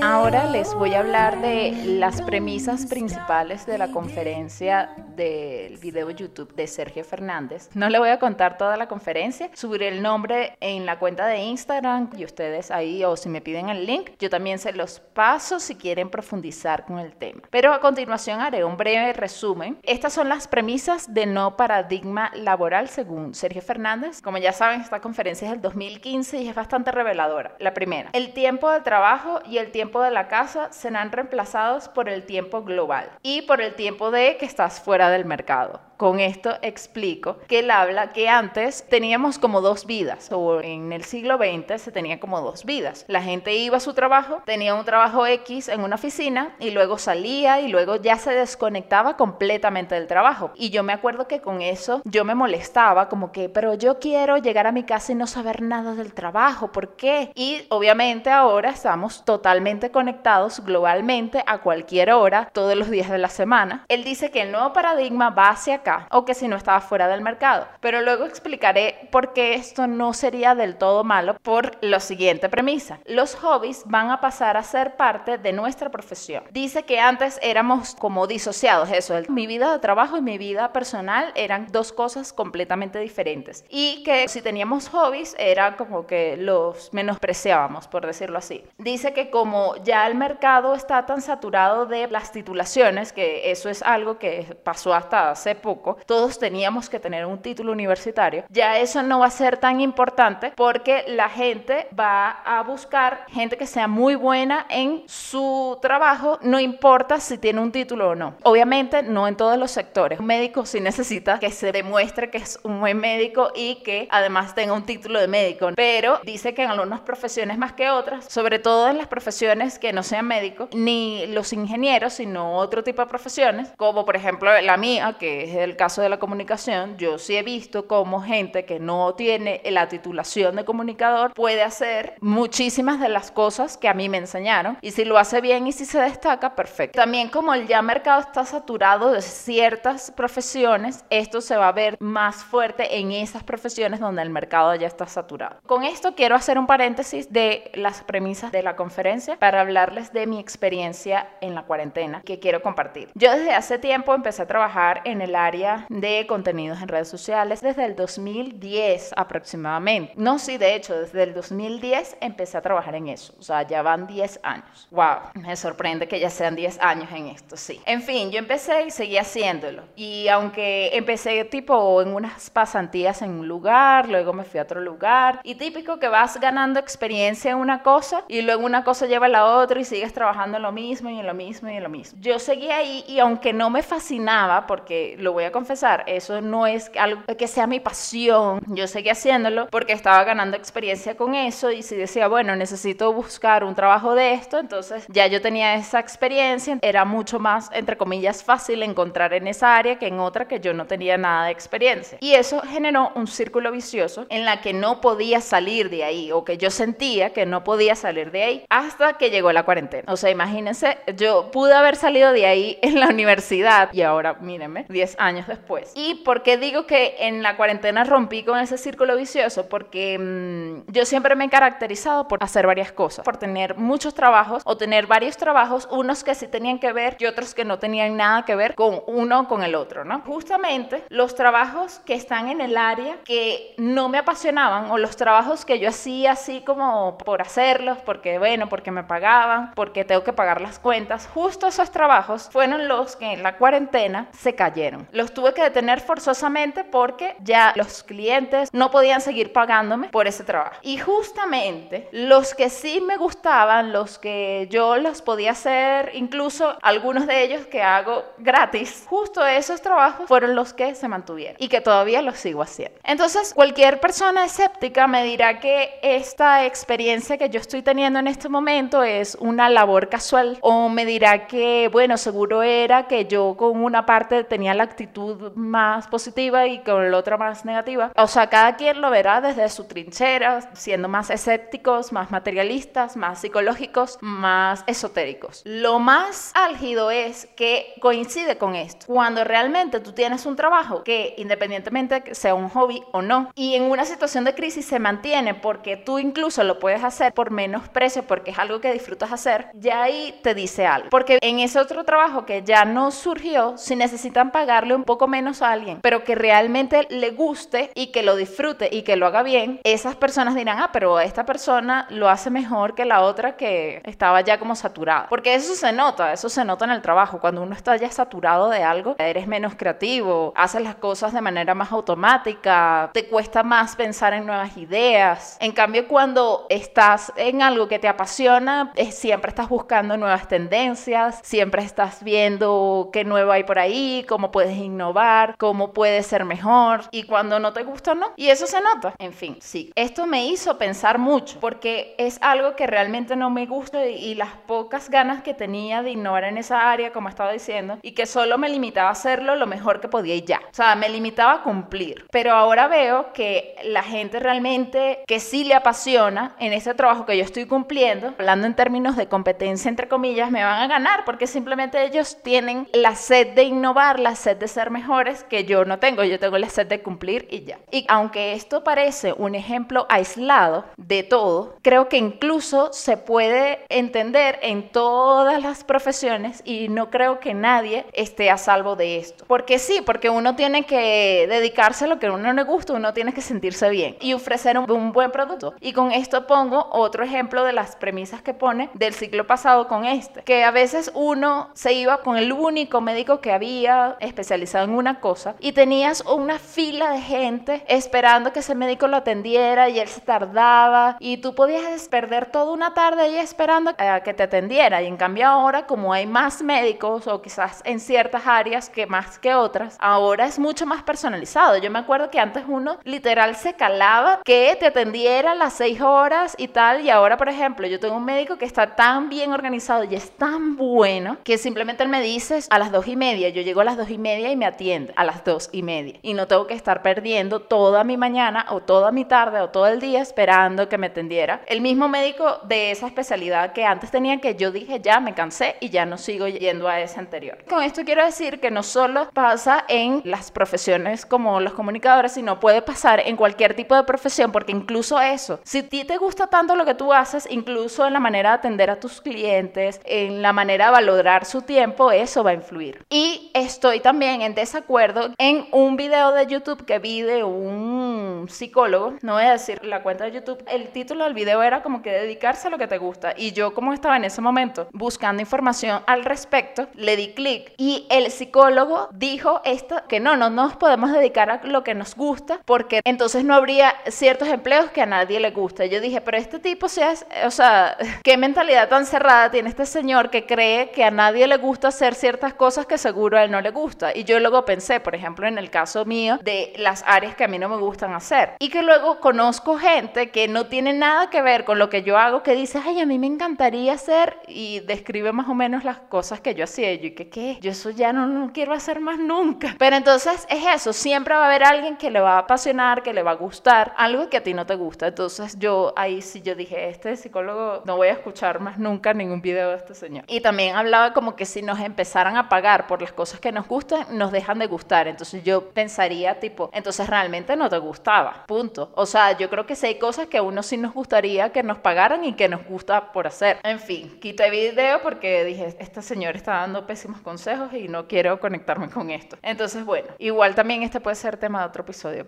[0.00, 6.54] Ahora les voy a hablar de las premisas principales de la conferencia del video YouTube
[6.54, 7.68] de Sergio Fernández.
[7.74, 11.38] No le voy a contar toda la conferencia, subiré el nombre en la cuenta de
[11.38, 15.58] Instagram y ustedes ahí o si me piden el link, yo también se los paso
[15.58, 17.42] si quieren profundizar con el tema.
[17.50, 19.76] Pero a continuación haré un breve resumen.
[19.82, 24.22] Estas son las premisas de no paradigma laboral según Sergio Fernández.
[24.22, 27.56] Como ya saben, esta conferencia es del 2015 y es bastante reveladora.
[27.58, 32.08] La primera, el tiempo de trabajo y el tiempo de la casa serán reemplazados por
[32.08, 35.89] el tiempo global y por el tiempo de que estás fuera del mercado.
[36.00, 41.04] Con esto explico que él habla que antes teníamos como dos vidas, o en el
[41.04, 43.04] siglo XX se tenía como dos vidas.
[43.06, 46.96] La gente iba a su trabajo, tenía un trabajo X en una oficina y luego
[46.96, 50.52] salía y luego ya se desconectaba completamente del trabajo.
[50.54, 54.38] Y yo me acuerdo que con eso yo me molestaba como que, pero yo quiero
[54.38, 57.30] llegar a mi casa y no saber nada del trabajo, ¿por qué?
[57.34, 63.28] Y obviamente ahora estamos totalmente conectados globalmente a cualquier hora, todos los días de la
[63.28, 63.84] semana.
[63.88, 67.08] Él dice que el nuevo paradigma va hacia acá o que si no estaba fuera
[67.08, 67.66] del mercado.
[67.80, 72.98] Pero luego explicaré por qué esto no sería del todo malo por la siguiente premisa.
[73.06, 76.44] Los hobbies van a pasar a ser parte de nuestra profesión.
[76.50, 81.32] Dice que antes éramos como disociados, eso, mi vida de trabajo y mi vida personal
[81.34, 83.64] eran dos cosas completamente diferentes.
[83.68, 88.64] Y que si teníamos hobbies era como que los menospreciábamos, por decirlo así.
[88.78, 93.82] Dice que como ya el mercado está tan saturado de las titulaciones, que eso es
[93.82, 99.02] algo que pasó hasta hace poco, todos teníamos que tener un título universitario, ya eso
[99.02, 103.88] no va a ser tan importante porque la gente va a buscar gente que sea
[103.88, 108.34] muy buena en su trabajo, no importa si tiene un título o no.
[108.42, 110.20] Obviamente no en todos los sectores.
[110.20, 114.54] Un médico sí necesita que se demuestre que es un buen médico y que además
[114.54, 118.58] tenga un título de médico, pero dice que en algunas profesiones más que otras, sobre
[118.58, 123.08] todo en las profesiones que no sean médicos, ni los ingenieros, sino otro tipo de
[123.08, 127.36] profesiones, como por ejemplo la mía, que es el caso de la comunicación, yo sí
[127.36, 133.08] he visto cómo gente que no tiene la titulación de comunicador puede hacer muchísimas de
[133.08, 136.00] las cosas que a mí me enseñaron y si lo hace bien y si se
[136.00, 136.98] destaca, perfecto.
[136.98, 141.96] También como el ya mercado está saturado de ciertas profesiones, esto se va a ver
[142.00, 145.60] más fuerte en esas profesiones donde el mercado ya está saturado.
[145.66, 150.26] Con esto quiero hacer un paréntesis de las premisas de la conferencia para hablarles de
[150.26, 153.10] mi experiencia en la cuarentena que quiero compartir.
[153.14, 157.60] Yo desde hace tiempo empecé a trabajar en el área de contenidos en redes sociales
[157.60, 160.14] desde el 2010 aproximadamente.
[160.16, 163.34] No, sí, de hecho, desde el 2010 empecé a trabajar en eso.
[163.38, 164.88] O sea, ya van 10 años.
[164.90, 165.32] ¡Wow!
[165.34, 167.80] Me sorprende que ya sean 10 años en esto, sí.
[167.84, 169.82] En fin, yo empecé y seguí haciéndolo.
[169.96, 174.80] Y aunque empecé tipo en unas pasantías en un lugar, luego me fui a otro
[174.80, 175.40] lugar.
[175.44, 179.28] Y típico que vas ganando experiencia en una cosa y luego una cosa lleva a
[179.28, 181.90] la otra y sigues trabajando en lo mismo y en lo mismo y en lo
[181.90, 182.18] mismo.
[182.22, 186.66] Yo seguí ahí y aunque no me fascinaba, porque lo voy a confesar, eso no
[186.66, 191.70] es algo que sea mi pasión, yo seguí haciéndolo porque estaba ganando experiencia con eso
[191.70, 195.98] y si decía, bueno, necesito buscar un trabajo de esto, entonces ya yo tenía esa
[195.98, 200.60] experiencia, era mucho más, entre comillas, fácil encontrar en esa área que en otra que
[200.60, 202.18] yo no tenía nada de experiencia.
[202.20, 206.44] Y eso generó un círculo vicioso en la que no podía salir de ahí o
[206.44, 210.12] que yo sentía que no podía salir de ahí hasta que llegó la cuarentena.
[210.12, 214.84] O sea, imagínense, yo pude haber salido de ahí en la universidad y ahora mírenme,
[214.88, 215.92] 10 años después.
[215.94, 219.68] ¿Y por qué digo que en la cuarentena rompí con ese círculo vicioso?
[219.68, 224.62] Porque mmm, yo siempre me he caracterizado por hacer varias cosas, por tener muchos trabajos
[224.64, 228.16] o tener varios trabajos, unos que sí tenían que ver y otros que no tenían
[228.16, 230.20] nada que ver con uno con el otro, ¿no?
[230.20, 235.64] Justamente los trabajos que están en el área que no me apasionaban o los trabajos
[235.64, 240.32] que yo hacía así como por hacerlos, porque bueno, porque me pagaban, porque tengo que
[240.32, 245.08] pagar las cuentas, justo esos trabajos fueron los que en la cuarentena se cayeron.
[245.20, 250.44] Los tuve que detener forzosamente porque ya los clientes no podían seguir pagándome por ese
[250.44, 250.76] trabajo.
[250.80, 257.26] Y justamente los que sí me gustaban, los que yo los podía hacer, incluso algunos
[257.26, 261.82] de ellos que hago gratis, justo esos trabajos fueron los que se mantuvieron y que
[261.82, 262.98] todavía los sigo haciendo.
[263.04, 268.48] Entonces, cualquier persona escéptica me dirá que esta experiencia que yo estoy teniendo en este
[268.48, 273.84] momento es una labor casual o me dirá que, bueno, seguro era que yo con
[273.84, 275.09] una parte tenía la actitud
[275.54, 278.12] más positiva y con la otra más negativa.
[278.16, 283.40] O sea, cada quien lo verá desde su trinchera, siendo más escépticos, más materialistas, más
[283.40, 285.62] psicológicos, más esotéricos.
[285.64, 289.06] Lo más álgido es que coincide con esto.
[289.06, 293.84] Cuando realmente tú tienes un trabajo que independientemente sea un hobby o no, y en
[293.84, 298.24] una situación de crisis se mantiene porque tú incluso lo puedes hacer por menos precio
[298.24, 301.10] porque es algo que disfrutas hacer, ya ahí te dice algo.
[301.10, 305.62] Porque en ese otro trabajo que ya no surgió, si necesitan pagarle un poco menos
[305.62, 309.42] a alguien, pero que realmente le guste y que lo disfrute y que lo haga
[309.42, 314.02] bien, esas personas dirán, ah, pero esta persona lo hace mejor que la otra que
[314.04, 315.26] estaba ya como saturada.
[315.28, 317.40] Porque eso se nota, eso se nota en el trabajo.
[317.40, 321.74] Cuando uno está ya saturado de algo, eres menos creativo, haces las cosas de manera
[321.74, 325.56] más automática, te cuesta más pensar en nuevas ideas.
[325.60, 331.82] En cambio, cuando estás en algo que te apasiona, siempre estás buscando nuevas tendencias, siempre
[331.82, 337.02] estás viendo qué nuevo hay por ahí, cómo puedes innovar, cómo puedes ser mejor.
[337.10, 338.32] Y cuando no te gusta, no.
[338.36, 339.14] Y eso se nota.
[339.18, 339.92] En fin, sí.
[339.94, 344.50] Esto me hizo pensar mucho porque es algo que realmente no me gusta y, las
[344.66, 348.56] pocas ganas que tenía de innovar en esa área, como estaba diciendo, y que solo
[348.58, 350.60] me limitaba a hacerlo lo mejor que podía y ya.
[350.70, 352.26] O sea, me limitaba a cumplir.
[352.30, 357.36] Pero ahora veo que la gente realmente que sí le apasiona en ese trabajo que
[357.36, 361.46] yo estoy cumpliendo, hablando en términos de competencia, entre comillas, me van a ganar porque
[361.46, 365.84] simplemente ellos tienen la sed de innovar, la sed de ser ser mejores que yo
[365.84, 367.78] no tengo, yo tengo la sed de cumplir y ya.
[367.90, 374.58] Y aunque esto parece un ejemplo aislado de todo, creo que incluso se puede entender
[374.62, 379.44] en todas las profesiones y no creo que nadie esté a salvo de esto.
[379.46, 383.12] Porque sí, porque uno tiene que dedicarse a lo que a uno le gusta, uno
[383.12, 385.74] tiene que sentirse bien y ofrecer un, un buen producto.
[385.80, 390.06] Y con esto pongo otro ejemplo de las premisas que pone del ciclo pasado con
[390.06, 394.90] este, que a veces uno se iba con el único médico que había especializado en
[394.90, 399.98] una cosa y tenías una fila de gente esperando que ese médico lo atendiera y
[399.98, 404.44] él se tardaba y tú podías perder toda una tarde ahí esperando a que te
[404.44, 409.06] atendiera y en cambio ahora como hay más médicos o quizás en ciertas áreas que
[409.06, 411.76] más que otras, ahora es mucho más personalizado.
[411.78, 416.54] Yo me acuerdo que antes uno literal se calaba que te atendiera las seis horas
[416.58, 420.04] y tal y ahora por ejemplo yo tengo un médico que está tan bien organizado
[420.04, 423.62] y es tan bueno que simplemente él me dice a las dos y media, yo
[423.62, 426.34] llego a las dos y media y me atiende a las dos y media y
[426.34, 430.00] no tengo que estar perdiendo toda mi mañana o toda mi tarde o todo el
[430.00, 431.62] día esperando que me atendiera.
[431.66, 435.76] El mismo médico de esa especialidad que antes tenía que yo dije ya me cansé
[435.80, 437.58] y ya no sigo yendo a ese anterior.
[437.68, 442.60] Con esto quiero decir que no solo pasa en las profesiones como los comunicadores, sino
[442.60, 446.46] puede pasar en cualquier tipo de profesión porque incluso eso, si a ti te gusta
[446.46, 450.42] tanto lo que tú haces, incluso en la manera de atender a tus clientes, en
[450.42, 453.04] la manera de valorar su tiempo, eso va a influir.
[453.10, 459.14] Y estoy también en desacuerdo en un video de YouTube que vi de un psicólogo,
[459.22, 462.10] no voy a decir la cuenta de YouTube, el título del video era como que
[462.10, 463.34] dedicarse a lo que te gusta.
[463.36, 468.06] Y yo como estaba en ese momento buscando información al respecto, le di clic y
[468.10, 472.60] el psicólogo dijo esto, que no, no nos podemos dedicar a lo que nos gusta
[472.64, 475.86] porque entonces no habría ciertos empleos que a nadie le gusta.
[475.86, 480.30] Yo dije, pero este tipo, sea, o sea, ¿qué mentalidad tan cerrada tiene este señor
[480.30, 483.60] que cree que a nadie le gusta hacer ciertas cosas que seguro a él no
[483.60, 484.14] le gusta?
[484.14, 487.48] Y yo luego pensé, por ejemplo, en el caso mío, de las áreas que a
[487.48, 488.52] mí no me gustan hacer.
[488.60, 492.16] Y que luego conozco gente que no tiene nada que ver con lo que yo
[492.16, 495.98] hago, que dice, ay, a mí me encantaría hacer y describe más o menos las
[495.98, 496.92] cosas que yo hacía.
[496.92, 497.58] Y yo, ¿qué qué?
[497.60, 499.74] Yo eso ya no, no quiero hacer más nunca.
[499.78, 503.12] Pero entonces es eso, siempre va a haber alguien que le va a apasionar, que
[503.12, 505.08] le va a gustar, algo que a ti no te gusta.
[505.08, 509.42] Entonces yo ahí sí yo dije, este psicólogo no voy a escuchar más nunca ningún
[509.42, 510.24] video de este señor.
[510.28, 513.66] Y también hablaba como que si nos empezaran a pagar por las cosas que nos
[513.66, 515.08] gustan, nos dejan de gustar.
[515.08, 518.92] Entonces yo pensaría tipo, entonces realmente no te gustaba, punto.
[518.94, 521.62] O sea, yo creo que sí hay cosas que a uno sí nos gustaría que
[521.62, 523.58] nos pagaran y que nos gusta por hacer.
[523.64, 528.38] En fin, quité video porque dije, este señor está dando pésimos consejos y no quiero
[528.38, 529.38] conectarme con esto.
[529.42, 532.26] Entonces, bueno, igual también este puede ser tema de otro episodio.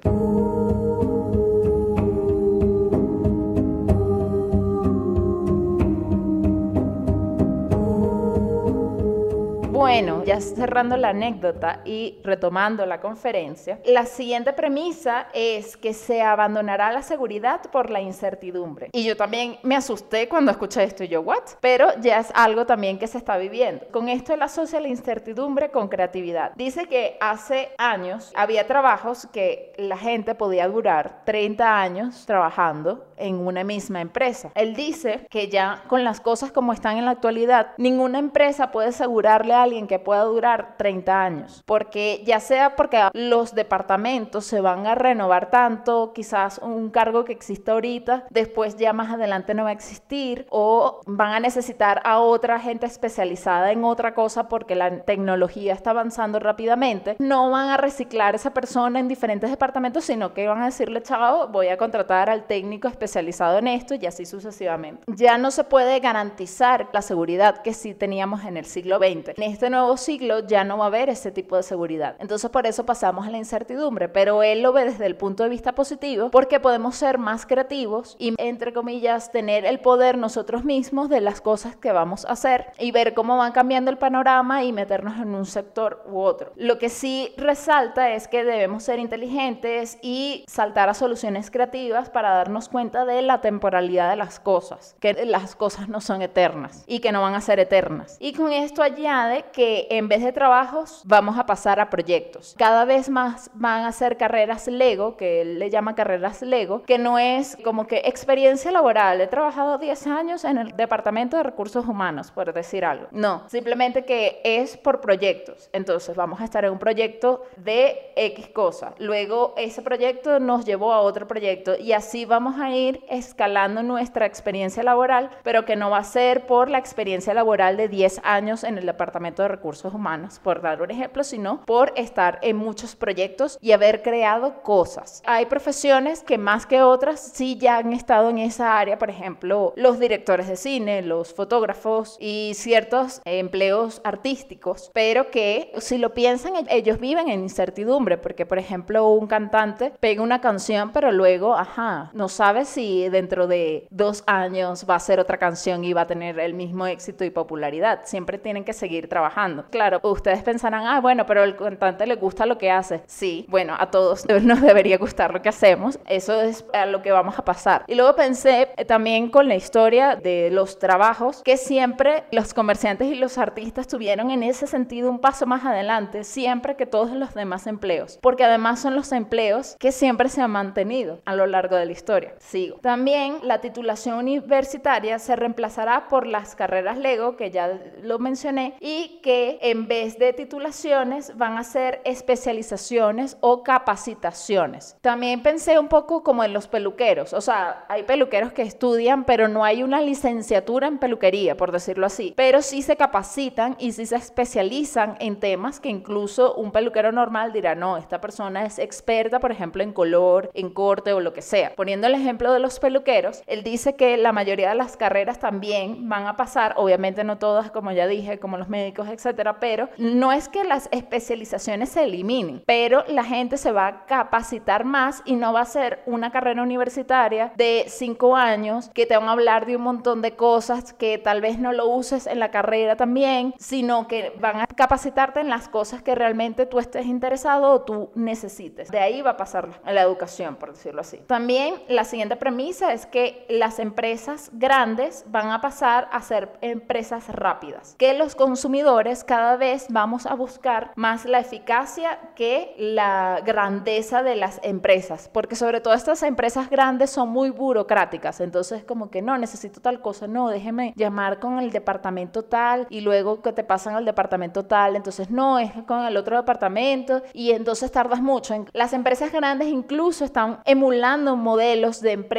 [9.83, 16.23] Bueno, ya cerrando la anécdota y retomando la conferencia, la siguiente premisa es que se
[16.23, 18.91] abandonará la seguridad por la incertidumbre.
[18.93, 21.43] Y yo también me asusté cuando escuché esto y yo, ¿what?
[21.61, 23.85] Pero ya es algo también que se está viviendo.
[23.91, 26.53] Con esto él asocia la incertidumbre con creatividad.
[26.55, 33.47] Dice que hace años había trabajos que la gente podía durar 30 años trabajando en
[33.47, 34.51] una misma empresa.
[34.55, 38.89] Él dice que ya con las cosas como están en la actualidad, ninguna empresa puede
[38.89, 44.61] asegurarle a alguien que pueda durar 30 años, porque ya sea porque los departamentos se
[44.61, 49.65] van a renovar tanto, quizás un cargo que existe ahorita, después ya más adelante no
[49.65, 54.75] va a existir, o van a necesitar a otra gente especializada en otra cosa porque
[54.75, 60.35] la tecnología está avanzando rápidamente, no van a reciclar esa persona en diferentes departamentos, sino
[60.35, 64.25] que van a decirle, chao, voy a contratar al técnico especializado en esto y así
[64.25, 65.05] sucesivamente.
[65.07, 69.37] Ya no se puede garantizar la seguridad que sí teníamos en el siglo XX.
[69.37, 72.17] En este nuevo siglo ya no va a haber ese tipo de seguridad.
[72.19, 75.49] Entonces por eso pasamos a la incertidumbre, pero él lo ve desde el punto de
[75.49, 81.09] vista positivo porque podemos ser más creativos y entre comillas tener el poder nosotros mismos
[81.09, 84.73] de las cosas que vamos a hacer y ver cómo van cambiando el panorama y
[84.73, 86.53] meternos en un sector u otro.
[86.57, 92.31] Lo que sí resalta es que debemos ser inteligentes y saltar a soluciones creativas para
[92.31, 97.01] darnos cuenta de la temporalidad de las cosas, que las cosas no son eternas y
[97.01, 98.17] que no van a ser eternas.
[98.21, 102.55] Y con esto añade que en vez de trabajos vamos a pasar a proyectos.
[102.59, 106.99] Cada vez más van a ser carreras Lego, que él le llama carreras Lego, que
[106.99, 109.21] no es como que experiencia laboral.
[109.21, 113.09] He trabajado 10 años en el Departamento de Recursos Humanos, por decir algo.
[113.11, 115.69] No, simplemente que es por proyectos.
[115.73, 118.95] Entonces vamos a estar en un proyecto de X cosa.
[118.99, 123.83] Luego ese proyecto nos llevó a otro proyecto y así vamos a ir ir escalando
[123.83, 128.21] nuestra experiencia laboral, pero que no va a ser por la experiencia laboral de 10
[128.25, 132.57] años en el Departamento de Recursos Humanos, por dar un ejemplo, sino por estar en
[132.57, 135.23] muchos proyectos y haber creado cosas.
[135.27, 139.73] Hay profesiones que más que otras sí ya han estado en esa área, por ejemplo,
[139.77, 146.53] los directores de cine, los fotógrafos y ciertos empleos artísticos, pero que si lo piensan,
[146.69, 152.11] ellos viven en incertidumbre, porque por ejemplo un cantante pega una canción, pero luego, ajá,
[152.15, 156.07] no sabe si dentro de dos años va a ser otra canción y va a
[156.07, 158.01] tener el mismo éxito y popularidad.
[158.05, 159.65] Siempre tienen que seguir trabajando.
[159.71, 163.03] Claro, ustedes pensarán, ah, bueno, pero al cantante le gusta lo que hace.
[163.07, 165.99] Sí, bueno, a todos nos debería gustar lo que hacemos.
[166.07, 167.85] Eso es a lo que vamos a pasar.
[167.87, 173.09] Y luego pensé eh, también con la historia de los trabajos que siempre los comerciantes
[173.09, 177.35] y los artistas tuvieron en ese sentido un paso más adelante, siempre que todos los
[177.35, 181.77] demás empleos, porque además son los empleos que siempre se han mantenido a lo largo
[181.77, 182.35] de la historia.
[182.81, 189.21] También la titulación universitaria se reemplazará por las carreras Lego, que ya lo mencioné, y
[189.23, 194.97] que en vez de titulaciones van a ser especializaciones o capacitaciones.
[195.01, 199.49] También pensé un poco como en los peluqueros, o sea, hay peluqueros que estudian, pero
[199.49, 204.07] no hay una licenciatura en peluquería, por decirlo así, pero sí se capacitan y sí
[204.07, 209.41] se especializan en temas que incluso un peluquero normal dirá, no, esta persona es experta,
[209.41, 211.75] por ejemplo, en color, en corte o lo que sea.
[211.75, 216.09] Poniendo el ejemplo de los peluqueros, él dice que la mayoría de las carreras también
[216.09, 220.33] van a pasar, obviamente no todas, como ya dije, como los médicos, etcétera, pero no
[220.33, 225.35] es que las especializaciones se eliminen, pero la gente se va a capacitar más y
[225.35, 229.67] no va a ser una carrera universitaria de cinco años que te van a hablar
[229.67, 233.55] de un montón de cosas que tal vez no lo uses en la carrera también,
[233.59, 238.11] sino que van a capacitarte en las cosas que realmente tú estés interesado o tú
[238.15, 238.91] necesites.
[238.91, 241.19] De ahí va a pasar la educación, por decirlo así.
[241.27, 247.29] También la siguiente premisa es que las empresas grandes van a pasar a ser empresas
[247.29, 254.25] rápidas, que los consumidores cada vez vamos a buscar más la eficacia que la grandeza
[254.25, 259.23] de las empresas, porque sobre todo estas empresas grandes son muy burocráticas, entonces como que
[259.23, 263.63] no, necesito tal cosa, no, déjeme llamar con el departamento tal y luego que te
[263.63, 268.53] pasan al departamento tal, entonces no, es con el otro departamento y entonces tardas mucho.
[268.73, 272.32] Las empresas grandes incluso están emulando modelos de empresas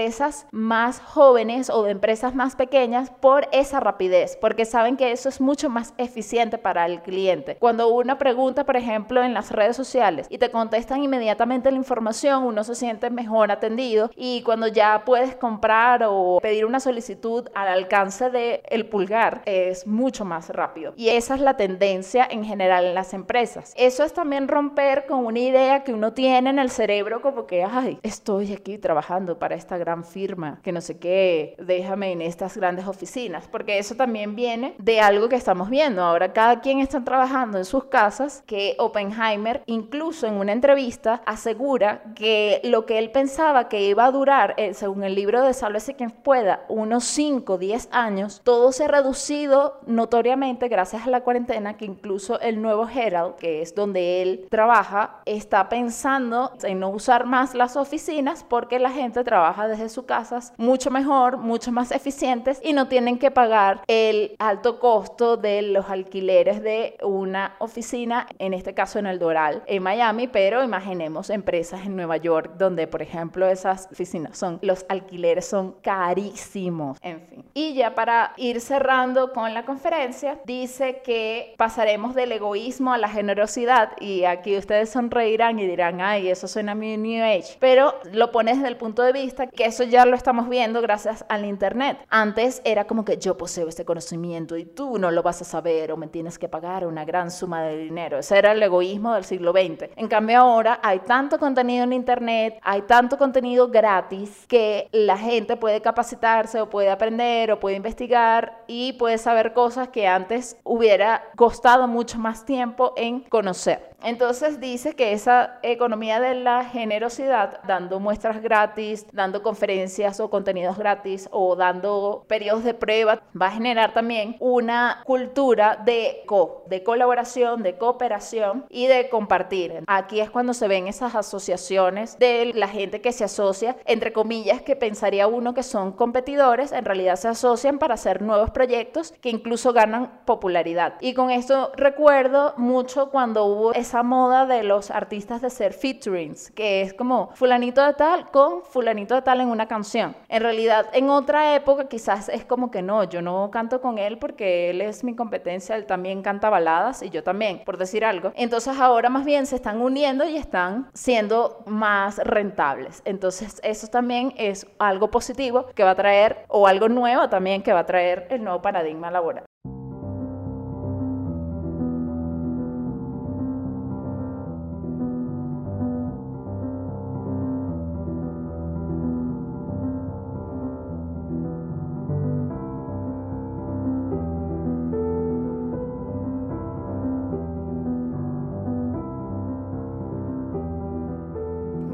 [0.52, 5.40] más jóvenes o de empresas más pequeñas por esa rapidez, porque saben que eso es
[5.40, 7.58] mucho más eficiente para el cliente.
[7.60, 12.44] Cuando uno pregunta, por ejemplo, en las redes sociales y te contestan inmediatamente la información,
[12.44, 17.68] uno se siente mejor atendido y cuando ya puedes comprar o pedir una solicitud al
[17.68, 20.94] alcance del el pulgar es mucho más rápido.
[20.96, 23.74] Y esa es la tendencia en general en las empresas.
[23.78, 27.64] Eso es también romper con una idea que uno tiene en el cerebro como que,
[27.64, 32.58] ay, estoy aquí trabajando para esta gran firma, que no sé qué, déjame en estas
[32.58, 36.04] grandes oficinas, porque eso también viene de algo que estamos viendo.
[36.04, 42.04] Ahora cada quien está trabajando en sus casas, que Oppenheimer incluso en una entrevista asegura
[42.16, 45.96] que lo que él pensaba que iba a durar, eh, según el libro de Sálvese
[45.96, 51.78] quien pueda, unos 5, 10 años, todo se ha reducido notoriamente gracias a la cuarentena,
[51.78, 57.26] que incluso el nuevo Herald, que es donde él trabaja, está pensando en no usar
[57.26, 62.60] más las oficinas porque la gente trabaja desde sus casas mucho mejor, mucho más eficientes
[62.64, 68.54] y no tienen que pagar el alto costo de los alquileres de una oficina, en
[68.54, 73.02] este caso en el Doral, en Miami, pero imaginemos empresas en Nueva York donde, por
[73.02, 77.46] ejemplo, esas oficinas son, los alquileres son carísimos, en fin.
[77.54, 83.10] Y ya para ir cerrando con la conferencia, dice que pasaremos del egoísmo a la
[83.10, 88.32] generosidad y aquí ustedes sonreirán y dirán, ay, eso suena muy New Age, pero lo
[88.32, 91.98] pones desde el punto de vista que eso ya lo estamos viendo gracias al Internet.
[92.10, 95.92] Antes era como que yo poseo este conocimiento y tú no lo vas a saber
[95.92, 98.20] o me tienes que pagar una gran suma de dinero.
[98.20, 99.90] Ese era el egoísmo del siglo XX.
[99.96, 105.58] En cambio ahora hay tanto contenido en Internet, hay tanto contenido gratis que la gente
[105.58, 111.24] puede capacitarse o puede aprender o puede investigar y puede saber cosas que antes hubiera
[111.36, 113.93] costado mucho más tiempo en conocer.
[114.04, 120.78] Entonces dice que esa economía de la generosidad, dando muestras gratis, dando conferencias o contenidos
[120.78, 126.84] gratis o dando periodos de prueba, va a generar también una cultura de co, de
[126.84, 129.84] colaboración, de cooperación y de compartir.
[129.88, 134.62] Aquí es cuando se ven esas asociaciones de la gente que se asocia, entre comillas,
[134.62, 139.30] que pensaría uno que son competidores, en realidad se asocian para hacer nuevos proyectos que
[139.30, 140.96] incluso ganan popularidad.
[141.00, 145.72] Y con esto recuerdo mucho cuando hubo esa esa moda de los artistas de ser
[145.72, 150.16] featurings, que es como fulanito de tal con fulanito de tal en una canción.
[150.30, 154.18] En realidad, en otra época quizás es como que no, yo no canto con él
[154.18, 158.32] porque él es mi competencia, él también canta baladas y yo también, por decir algo.
[158.36, 163.04] Entonces ahora más bien se están uniendo y están siendo más rentables.
[163.06, 167.74] Entonces eso también es algo positivo que va a traer o algo nuevo también que
[167.74, 169.46] va a traer el nuevo paradigma laboral.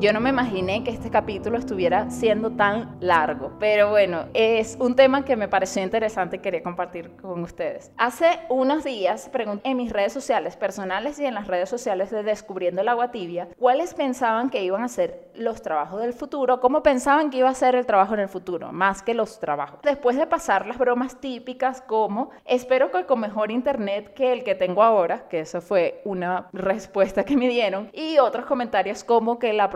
[0.09, 4.95] Yo no me imaginé que este capítulo estuviera siendo tan largo, pero bueno, es un
[4.95, 7.91] tema que me pareció interesante y quería compartir con ustedes.
[7.95, 12.23] Hace unos días pregunté en mis redes sociales personales y en las redes sociales de
[12.23, 16.81] Descubriendo el Agua Tibia cuáles pensaban que iban a ser los trabajos del futuro, cómo
[16.81, 19.79] pensaban que iba a ser el trabajo en el futuro, más que los trabajos.
[19.83, 24.55] Después de pasar las bromas típicas como espero que con mejor internet que el que
[24.55, 29.53] tengo ahora, que eso fue una respuesta que me dieron, y otros comentarios como que
[29.53, 29.69] la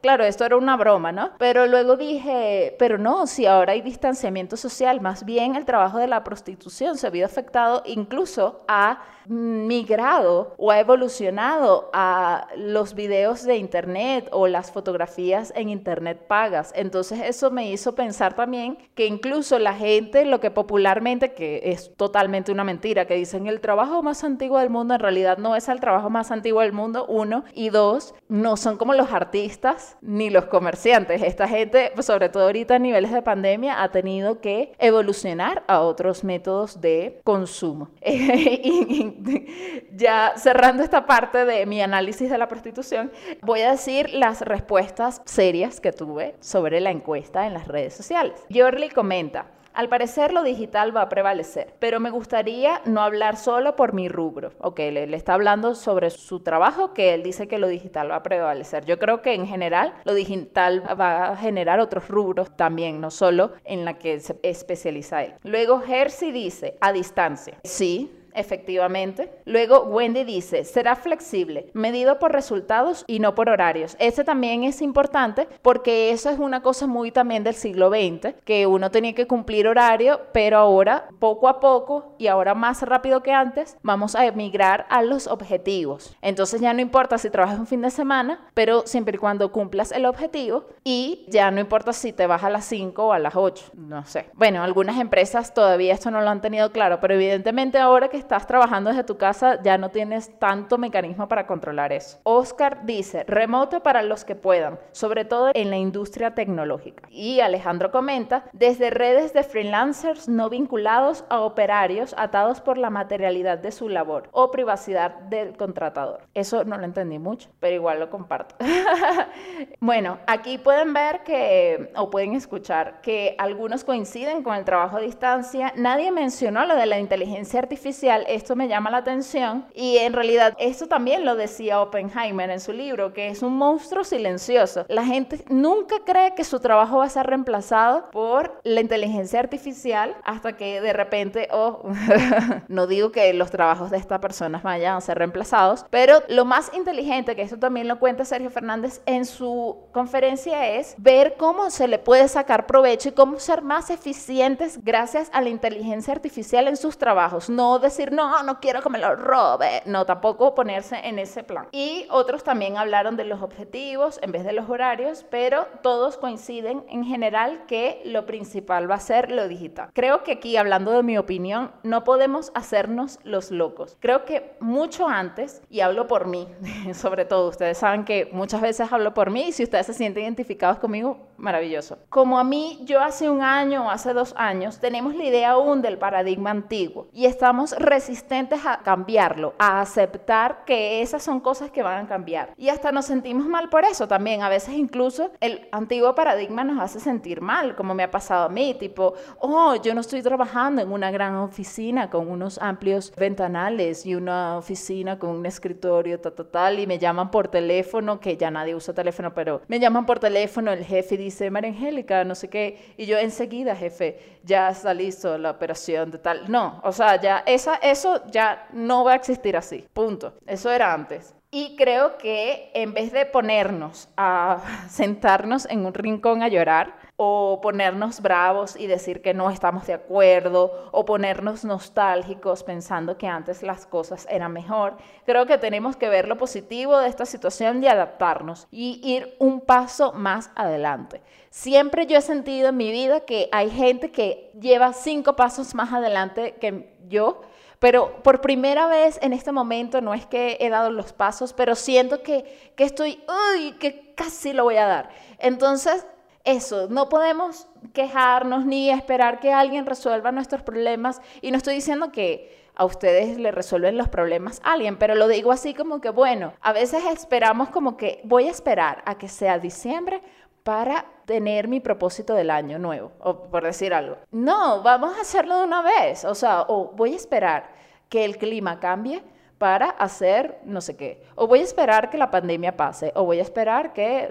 [0.00, 1.30] Claro, esto era una broma, ¿no?
[1.38, 6.06] Pero luego dije, pero no, si ahora hay distanciamiento social, más bien el trabajo de
[6.06, 13.56] la prostitución se vio afectado incluso a migrado o ha evolucionado a los videos de
[13.56, 16.72] internet o las fotografías en internet pagas.
[16.76, 21.94] Entonces eso me hizo pensar también que incluso la gente, lo que popularmente, que es
[21.96, 25.68] totalmente una mentira, que dicen el trabajo más antiguo del mundo, en realidad no es
[25.68, 30.30] el trabajo más antiguo del mundo, uno, y dos, no son como los artistas ni
[30.30, 31.22] los comerciantes.
[31.22, 36.24] Esta gente, sobre todo ahorita a niveles de pandemia, ha tenido que evolucionar a otros
[36.24, 37.90] métodos de consumo.
[39.92, 45.22] ya cerrando esta parte de mi análisis de la prostitución, voy a decir las respuestas
[45.24, 48.44] serias que tuve sobre la encuesta en las redes sociales.
[48.48, 53.74] Yorli comenta, al parecer lo digital va a prevalecer, pero me gustaría no hablar solo
[53.74, 54.52] por mi rubro.
[54.58, 58.16] Ok, le, le, está hablando sobre su trabajo, que él dice que lo digital va
[58.16, 58.84] a prevalecer.
[58.84, 63.52] Yo creo que en general lo digital va a generar otros rubros también, no solo
[63.64, 65.34] en la que se especializa él.
[65.42, 67.58] Luego Jersey dice, a distancia.
[67.64, 69.32] Sí, efectivamente.
[69.44, 73.96] Luego Wendy dice, será flexible, medido por resultados y no por horarios.
[73.98, 78.66] Ese también es importante porque eso es una cosa muy también del siglo XX, que
[78.66, 83.32] uno tenía que cumplir horario, pero ahora poco a poco y ahora más rápido que
[83.32, 86.16] antes, vamos a emigrar a los objetivos.
[86.22, 89.92] Entonces ya no importa si trabajas un fin de semana, pero siempre y cuando cumplas
[89.92, 93.36] el objetivo y ya no importa si te vas a las 5 o a las
[93.36, 94.26] 8, no sé.
[94.34, 98.46] Bueno, algunas empresas todavía esto no lo han tenido claro, pero evidentemente ahora que estás
[98.46, 102.18] trabajando desde tu casa, ya no tienes tanto mecanismo para controlar eso.
[102.22, 107.08] Oscar dice, remoto para los que puedan, sobre todo en la industria tecnológica.
[107.10, 113.58] Y Alejandro comenta, desde redes de freelancers no vinculados a operarios atados por la materialidad
[113.58, 116.20] de su labor o privacidad del contratador.
[116.34, 118.54] Eso no lo entendí mucho, pero igual lo comparto.
[119.80, 125.00] bueno, aquí pueden ver que, o pueden escuchar, que algunos coinciden con el trabajo a
[125.00, 125.72] distancia.
[125.76, 130.54] Nadie mencionó lo de la inteligencia artificial esto me llama la atención y en realidad
[130.58, 134.84] esto también lo decía Oppenheimer en su libro, que es un monstruo silencioso.
[134.88, 140.16] La gente nunca cree que su trabajo va a ser reemplazado por la inteligencia artificial
[140.24, 141.82] hasta que de repente, oh,
[142.68, 146.70] no digo que los trabajos de estas personas vayan a ser reemplazados, pero lo más
[146.74, 151.88] inteligente, que esto también lo cuenta Sergio Fernández en su conferencia, es ver cómo se
[151.88, 156.76] le puede sacar provecho y cómo ser más eficientes gracias a la inteligencia artificial en
[156.76, 159.82] sus trabajos, no decir no, no quiero que me lo robe.
[159.86, 161.68] No, tampoco ponerse en ese plan.
[161.70, 166.84] Y otros también hablaron de los objetivos en vez de los horarios, pero todos coinciden
[166.88, 169.90] en general que lo principal va a ser lo digital.
[169.92, 173.96] Creo que aquí, hablando de mi opinión, no podemos hacernos los locos.
[174.00, 176.48] Creo que mucho antes, y hablo por mí,
[176.94, 180.24] sobre todo, ustedes saben que muchas veces hablo por mí y si ustedes se sienten
[180.24, 181.98] identificados conmigo, maravilloso.
[182.08, 185.82] Como a mí, yo hace un año o hace dos años, tenemos la idea aún
[185.82, 191.82] del paradigma antiguo y estamos resistentes a cambiarlo, a aceptar que esas son cosas que
[191.82, 192.54] van a cambiar.
[192.56, 194.42] Y hasta nos sentimos mal por eso también.
[194.42, 198.48] A veces incluso el antiguo paradigma nos hace sentir mal, como me ha pasado a
[198.48, 204.06] mí, tipo, oh, yo no estoy trabajando en una gran oficina con unos amplios ventanales
[204.06, 208.38] y una oficina con un escritorio, tal, tal, tal, y me llaman por teléfono, que
[208.38, 212.34] ya nadie usa teléfono, pero me llaman por teléfono, el jefe dice, María Angélica, no
[212.34, 216.50] sé qué, y yo enseguida, jefe, ya está listo la operación de tal.
[216.50, 220.34] No, o sea, ya esa eso ya no va a existir así, punto.
[220.46, 221.34] Eso era antes.
[221.54, 227.60] Y creo que en vez de ponernos a sentarnos en un rincón a llorar, o
[227.60, 233.62] ponernos bravos y decir que no estamos de acuerdo, o ponernos nostálgicos pensando que antes
[233.62, 237.86] las cosas eran mejor, creo que tenemos que ver lo positivo de esta situación y
[237.86, 241.20] adaptarnos y ir un paso más adelante.
[241.50, 245.92] Siempre yo he sentido en mi vida que hay gente que lleva cinco pasos más
[245.92, 247.42] adelante que yo
[247.82, 251.74] pero por primera vez en este momento no es que he dado los pasos, pero
[251.74, 253.20] siento que, que estoy,
[253.56, 255.08] uy, que casi lo voy a dar.
[255.40, 256.06] Entonces,
[256.44, 261.20] eso, no podemos quejarnos ni esperar que alguien resuelva nuestros problemas.
[261.40, 265.26] Y no estoy diciendo que a ustedes le resuelven los problemas a alguien, pero lo
[265.26, 269.26] digo así como que, bueno, a veces esperamos como que voy a esperar a que
[269.26, 270.22] sea diciembre
[270.62, 274.18] para tener mi propósito del año nuevo, o por decir algo.
[274.32, 277.70] No, vamos a hacerlo de una vez, o sea, o voy a esperar
[278.10, 279.22] que el clima cambie
[279.56, 281.22] para hacer no sé qué.
[281.34, 284.28] O voy a esperar que la pandemia pase, o voy a esperar que,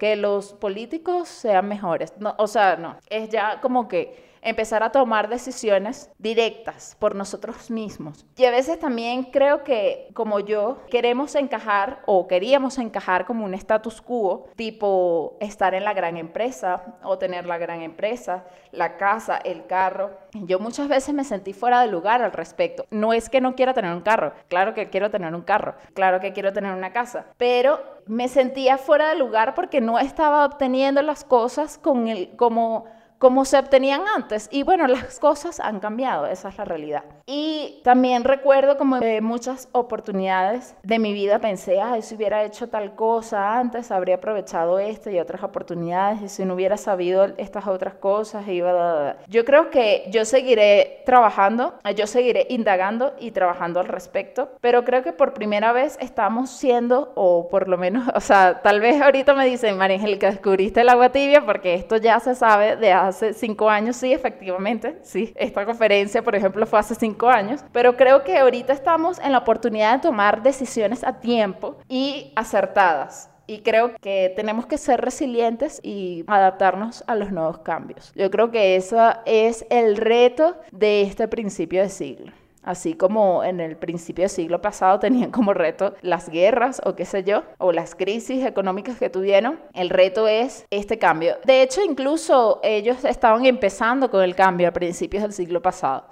[0.00, 2.12] que los políticos sean mejores.
[2.18, 7.70] No, o sea, no, es ya como que empezar a tomar decisiones directas por nosotros
[7.70, 8.26] mismos.
[8.36, 13.54] Y a veces también creo que como yo queremos encajar o queríamos encajar como un
[13.54, 19.38] status quo, tipo estar en la gran empresa o tener la gran empresa, la casa,
[19.38, 20.10] el carro.
[20.32, 22.84] Yo muchas veces me sentí fuera de lugar al respecto.
[22.90, 26.20] No es que no quiera tener un carro, claro que quiero tener un carro, claro
[26.20, 31.02] que quiero tener una casa, pero me sentía fuera de lugar porque no estaba obteniendo
[31.02, 32.86] las cosas con el como
[33.18, 34.48] como se obtenían antes.
[34.50, 37.04] Y bueno, las cosas han cambiado, esa es la realidad.
[37.26, 42.68] Y también recuerdo como de muchas oportunidades de mi vida pensé, ay, si hubiera hecho
[42.68, 47.66] tal cosa antes, habría aprovechado esta y otras oportunidades, y si no hubiera sabido estas
[47.66, 49.16] otras cosas, iba...
[49.26, 55.02] Yo creo que yo seguiré trabajando, yo seguiré indagando y trabajando al respecto, pero creo
[55.02, 59.34] que por primera vez estamos siendo, o por lo menos, o sea, tal vez ahorita
[59.34, 63.07] me dicen, María Angélica, descubriste el agua tibia, porque esto ya se sabe de hace
[63.12, 65.32] cinco años, sí, efectivamente, sí.
[65.36, 69.38] Esta conferencia, por ejemplo, fue hace cinco años, pero creo que ahorita estamos en la
[69.38, 73.30] oportunidad de tomar decisiones a tiempo y acertadas.
[73.46, 78.12] Y creo que tenemos que ser resilientes y adaptarnos a los nuevos cambios.
[78.14, 82.32] Yo creo que eso es el reto de este principio de siglo.
[82.68, 87.06] Así como en el principio del siglo pasado tenían como reto las guerras o qué
[87.06, 91.38] sé yo, o las crisis económicas que tuvieron, el reto es este cambio.
[91.46, 96.08] De hecho, incluso ellos estaban empezando con el cambio a principios del siglo pasado.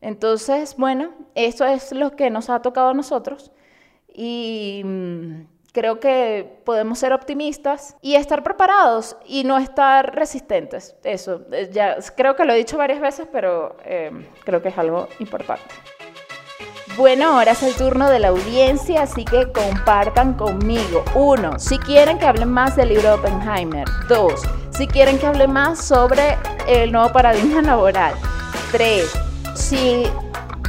[0.00, 3.52] Entonces, bueno, eso es lo que nos ha tocado a nosotros
[4.12, 5.42] y mm,
[5.72, 10.96] creo que podemos ser optimistas y estar preparados y no estar resistentes.
[11.04, 14.10] Eso, eh, ya creo que lo he dicho varias veces, pero eh,
[14.44, 15.62] creo que es algo importante.
[16.96, 21.04] Bueno, ahora es el turno de la audiencia, así que compartan conmigo.
[21.14, 23.86] Uno, si quieren que hable más del libro de Oppenheimer.
[24.08, 26.36] Dos, si quieren que hable más sobre
[26.66, 28.14] el nuevo paradigma laboral.
[28.72, 29.12] Tres,
[29.54, 30.02] si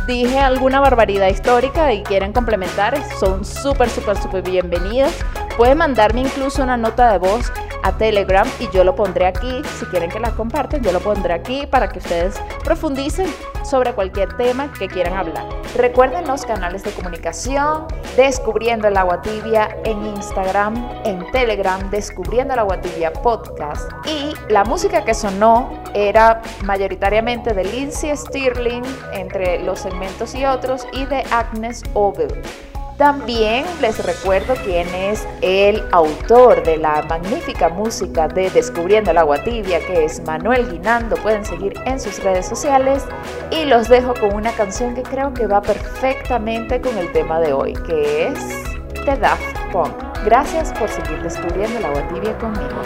[0.06, 5.14] dije alguna barbaridad histórica y quieren complementar, son súper, súper, súper bienvenidos.
[5.58, 7.52] Pueden mandarme incluso una nota de voz
[7.84, 9.62] a Telegram y yo lo pondré aquí.
[9.80, 13.28] Si quieren que la compartan, yo lo pondré aquí para que ustedes profundicen
[13.64, 15.48] sobre cualquier tema que quieran hablar.
[15.76, 20.76] Recuerden los canales de comunicación, Descubriendo el Agua Tibia en Instagram,
[21.06, 23.90] en Telegram, Descubriendo el Agua Tibia Podcast.
[24.06, 30.86] Y la música que sonó era mayoritariamente de Lindsay Stirling, entre los segmentos y otros,
[30.94, 32.42] y de Agnes Obel.
[33.02, 39.44] También les recuerdo quién es el autor de la magnífica música de Descubriendo el agua
[39.44, 41.16] tibia, que es Manuel Guinando.
[41.16, 43.04] Pueden seguir en sus redes sociales.
[43.50, 47.54] Y los dejo con una canción que creo que va perfectamente con el tema de
[47.54, 48.40] hoy, que es
[49.04, 49.96] The Daft Punk.
[50.24, 52.82] Gracias por seguir descubriendo el agua tibia conmigo.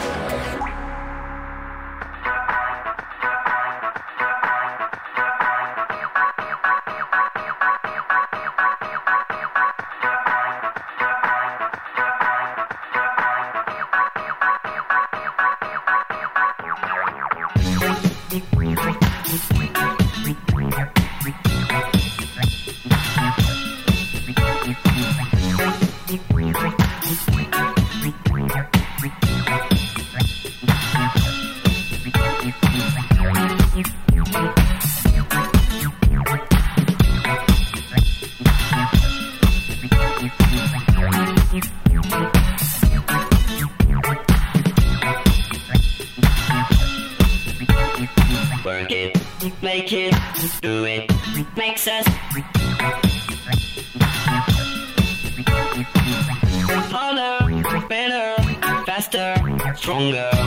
[59.95, 60.44] Stronger.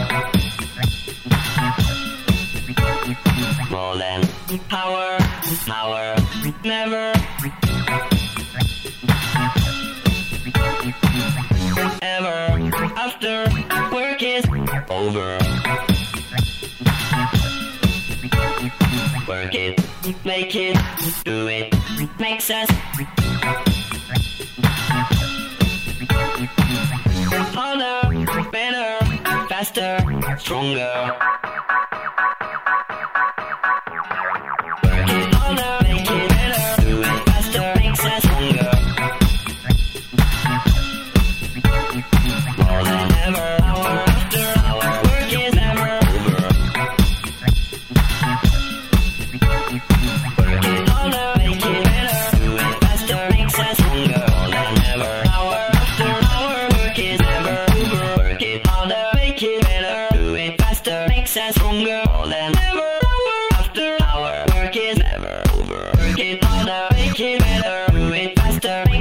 [30.49, 31.18] Stronger.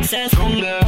[0.09, 0.86] princess hunger